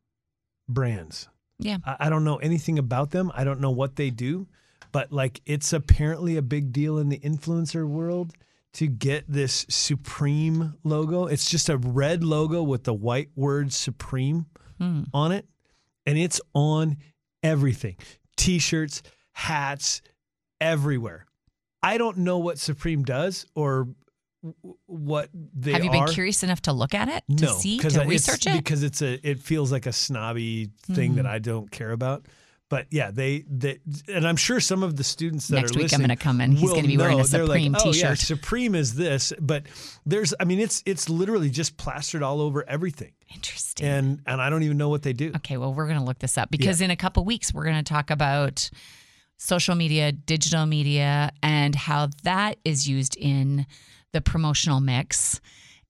brands. 0.69 1.29
Yeah. 1.65 1.79
I, 1.85 1.97
I 2.01 2.11
don't 2.11 2.25
know 2.25 2.37
anything 2.37 2.79
about 2.79 3.11
them. 3.11 3.31
I 3.35 3.45
don't 3.45 3.61
know 3.61 3.71
what 3.71 3.97
they 3.97 4.11
do, 4.11 4.47
but 4.93 5.13
like 5.13 5.41
it's 5.47 5.73
apparently 5.73 6.37
a 6.37 6.43
big 6.43 6.73
deal 6.73 6.99
in 6.99 7.09
the 7.09 7.19
influencer 7.19 7.87
world 7.87 8.33
to 8.75 8.87
get 8.87 9.25
this 9.29 9.67
Supreme 9.69 10.75
logo. 10.85 11.27
It's 11.27 11.51
just 11.51 11.69
a 11.69 11.77
red 11.77 12.25
logo 12.25 12.63
with 12.63 12.85
the 12.85 12.95
white 12.95 13.31
word 13.37 13.73
Supreme 13.73 14.47
Hmm. 14.79 15.03
on 15.13 15.33
it, 15.33 15.47
and 16.07 16.19
it's 16.19 16.41
on 16.55 16.97
everything 17.43 17.97
t 18.37 18.59
shirts, 18.59 19.03
hats, 19.33 20.03
everywhere. 20.61 21.27
I 21.83 21.99
don't 21.99 22.19
know 22.19 22.39
what 22.39 22.59
Supreme 22.59 23.03
does 23.05 23.45
or 23.55 23.89
what 24.87 25.29
they 25.33 25.73
Have 25.73 25.85
you 25.85 25.91
are. 25.91 26.07
been 26.07 26.15
curious 26.15 26.43
enough 26.43 26.63
to 26.63 26.73
look 26.73 26.95
at 26.95 27.09
it, 27.09 27.25
to 27.37 27.45
no, 27.47 27.53
see, 27.59 27.79
to 27.79 27.87
it's- 27.87 28.07
research 28.07 28.47
it? 28.47 28.57
because 28.57 28.83
it's 28.83 29.01
a 29.03 29.25
it 29.29 29.39
feels 29.41 29.71
like 29.71 29.87
a 29.87 29.93
snobby 29.93 30.71
thing 30.93 31.15
that 31.17 31.25
Mhm. 31.25 31.31
I 31.31 31.39
don't 31.39 31.71
care 31.71 31.93
about. 31.93 32.27
But 32.69 32.87
yeah, 32.91 33.11
they, 33.11 33.45
they 33.51 33.81
and 34.09 34.27
I'm 34.27 34.37
sure 34.37 34.59
some 34.59 34.83
of 34.83 34.97
the 34.97 35.05
students 35.05 35.49
that 35.49 35.57
Next 35.57 35.77
are 35.77 35.79
week 35.79 35.93
I'm 35.93 35.99
going 35.99 36.09
to 36.09 36.17
come 36.17 36.41
in. 36.41 36.53
He's 36.53 36.71
going 36.71 36.81
to 36.83 36.89
be 36.89 36.97
wearing 36.97 37.19
know. 37.19 37.25
a 37.25 37.27
They're 37.27 37.45
like, 37.47 37.59
Supreme 37.63 37.77
oh, 37.79 37.85
Yeah, 37.85 37.93
t-shirt. 37.93 38.19
Supreme 38.19 38.75
is 38.75 38.95
this, 38.95 39.31
but 39.39 39.65
there's 40.07 40.33
I 40.41 40.45
mean 40.45 40.59
it's 40.59 40.83
it's 40.87 41.11
literally 41.11 41.51
just 41.51 41.77
plastered 41.77 42.23
all 42.23 42.41
over 42.41 42.67
everything, 42.67 43.13
Interesting. 43.35 43.87
and 43.87 44.23
and 44.27 44.41
I 44.41 44.49
don't 44.49 44.63
even 44.63 44.79
know 44.79 44.89
what 44.89 45.03
they 45.03 45.13
do. 45.13 45.33
Okay, 45.37 45.59
well, 45.59 45.75
we're 45.75 45.87
going 45.87 45.99
to 45.99 46.05
look 46.05 46.19
this 46.21 46.39
up 46.39 46.51
because 46.51 46.81
in 46.81 46.91
a 46.91 46.97
couple 46.97 47.23
weeks, 47.27 47.53
we're 47.53 47.65
going 47.65 47.77
to 47.77 47.83
talk 47.83 48.11
about 48.11 48.71
social 49.37 49.75
media, 49.75 50.11
digital 50.11 50.65
media, 50.65 51.31
and 51.43 51.75
how 51.75 52.09
that 52.23 52.57
is 52.65 52.89
used 52.89 53.17
in 53.17 53.67
the 54.13 54.21
promotional 54.21 54.81
mix 54.81 55.41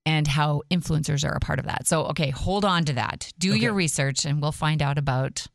and 0.04 0.26
how 0.26 0.62
influencers 0.70 1.24
are 1.28 1.32
a 1.34 1.40
part 1.40 1.58
of 1.58 1.66
that. 1.66 1.86
So, 1.86 2.04
okay, 2.06 2.30
hold 2.30 2.64
on 2.64 2.84
to 2.86 2.92
that. 2.94 3.32
Do 3.38 3.54
your 3.54 3.72
research 3.72 4.24
and 4.24 4.40
we'll 4.42 4.50
find 4.52 4.82
out 4.82 4.98
about 4.98 5.46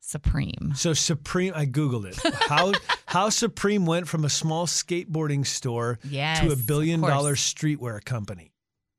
Supreme. 0.00 0.72
So 0.74 0.92
Supreme, 0.94 1.52
I 1.54 1.66
googled 1.66 2.06
it. 2.06 2.34
How 2.48 2.72
how 3.06 3.28
Supreme 3.28 3.86
went 3.86 4.08
from 4.08 4.24
a 4.24 4.30
small 4.30 4.66
skateboarding 4.66 5.46
store 5.46 5.98
Yes. 6.04 6.40
to 6.40 6.50
a 6.52 6.56
billion 6.56 7.00
dollar 7.00 7.34
streetwear 7.34 8.02
company. 8.04 8.52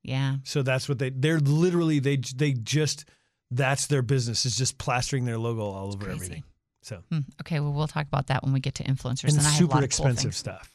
Yeah. 0.03 0.37
So 0.43 0.61
that's 0.63 0.87
what 0.87 0.99
they 0.99 1.09
they're 1.09 1.39
literally 1.39 1.99
they 1.99 2.17
they 2.17 2.53
just 2.53 3.05
that's 3.49 3.87
their 3.87 4.01
business 4.01 4.45
is 4.45 4.55
just 4.57 4.77
plastering 4.77 5.25
their 5.25 5.37
logo 5.37 5.63
all 5.63 5.87
over 5.87 6.05
crazy. 6.05 6.15
everything. 6.15 6.43
So 6.83 7.03
Hmm. 7.11 7.19
Okay, 7.41 7.59
well, 7.59 7.73
we'll 7.73 7.87
talk 7.87 8.07
about 8.07 8.27
that 8.27 8.43
when 8.43 8.53
we 8.53 8.59
get 8.59 8.75
to 8.75 8.83
influencers. 8.83 9.29
and 9.29 9.37
And, 9.37 9.39
I 9.41 9.43
have 9.43 9.53
a 9.53 9.57
super 9.57 9.75
lot 9.75 9.83
of 9.83 9.89
cool 9.89 10.05
expensive 10.07 10.21
things. 10.23 10.37
stuff. 10.37 10.71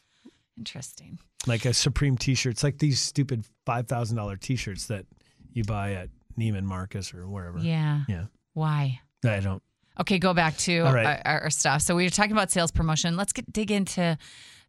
Interesting. 0.58 1.18
Like 1.46 1.64
a 1.64 1.74
Supreme 1.74 2.16
t-shirt. 2.16 2.52
It's 2.52 2.64
like 2.64 2.78
these 2.78 2.98
stupid 3.00 3.44
five 3.64 3.86
thousand 3.86 4.16
dollar 4.16 4.36
t-shirts 4.36 4.86
that 4.86 5.06
you 5.52 5.64
buy 5.64 5.92
at 5.92 6.08
Neiman 6.38 6.64
Marcus 6.64 7.14
or 7.14 7.28
wherever. 7.28 7.58
Yeah. 7.58 8.02
Yeah. 8.08 8.24
Why? 8.54 9.00
I 9.24 9.40
don't. 9.40 9.62
Okay, 10.00 10.18
go 10.18 10.34
back 10.34 10.56
to 10.58 10.82
right. 10.82 11.20
our, 11.24 11.42
our 11.42 11.50
stuff. 11.50 11.82
So 11.82 11.94
we 11.96 12.04
were 12.04 12.10
talking 12.10 12.32
about 12.32 12.50
sales 12.50 12.70
promotion. 12.70 13.16
Let's 13.16 13.32
get 13.32 13.50
dig 13.52 13.70
into 13.70 14.18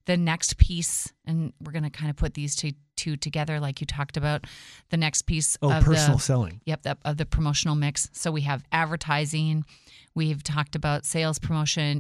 the 0.06 0.16
next 0.16 0.58
piece, 0.58 1.12
and 1.26 1.52
we're 1.62 1.74
going 1.74 1.84
to 1.84 1.90
kind 1.90 2.10
of 2.10 2.16
put 2.16 2.34
these 2.34 2.56
two, 2.56 2.72
two 2.96 3.18
together, 3.18 3.60
like 3.60 3.82
you 3.82 3.86
talked 3.88 4.16
about. 4.16 4.46
The 4.90 4.96
next 4.96 5.24
piece 5.24 5.58
Oh, 5.62 5.70
of 5.72 5.84
personal 5.84 6.18
the 6.18 6.24
selling. 6.24 6.62
yep 6.66 6.84
the, 6.84 6.98
of 7.04 7.18
the 7.18 7.26
promotional 7.26 7.76
mix. 7.76 8.10
So 8.14 8.32
we 8.32 8.42
have 8.42 8.64
advertising. 8.72 9.66
We've 10.16 10.42
talked 10.42 10.76
about 10.78 11.06
sales 11.06 11.40
promotion, 11.40 11.96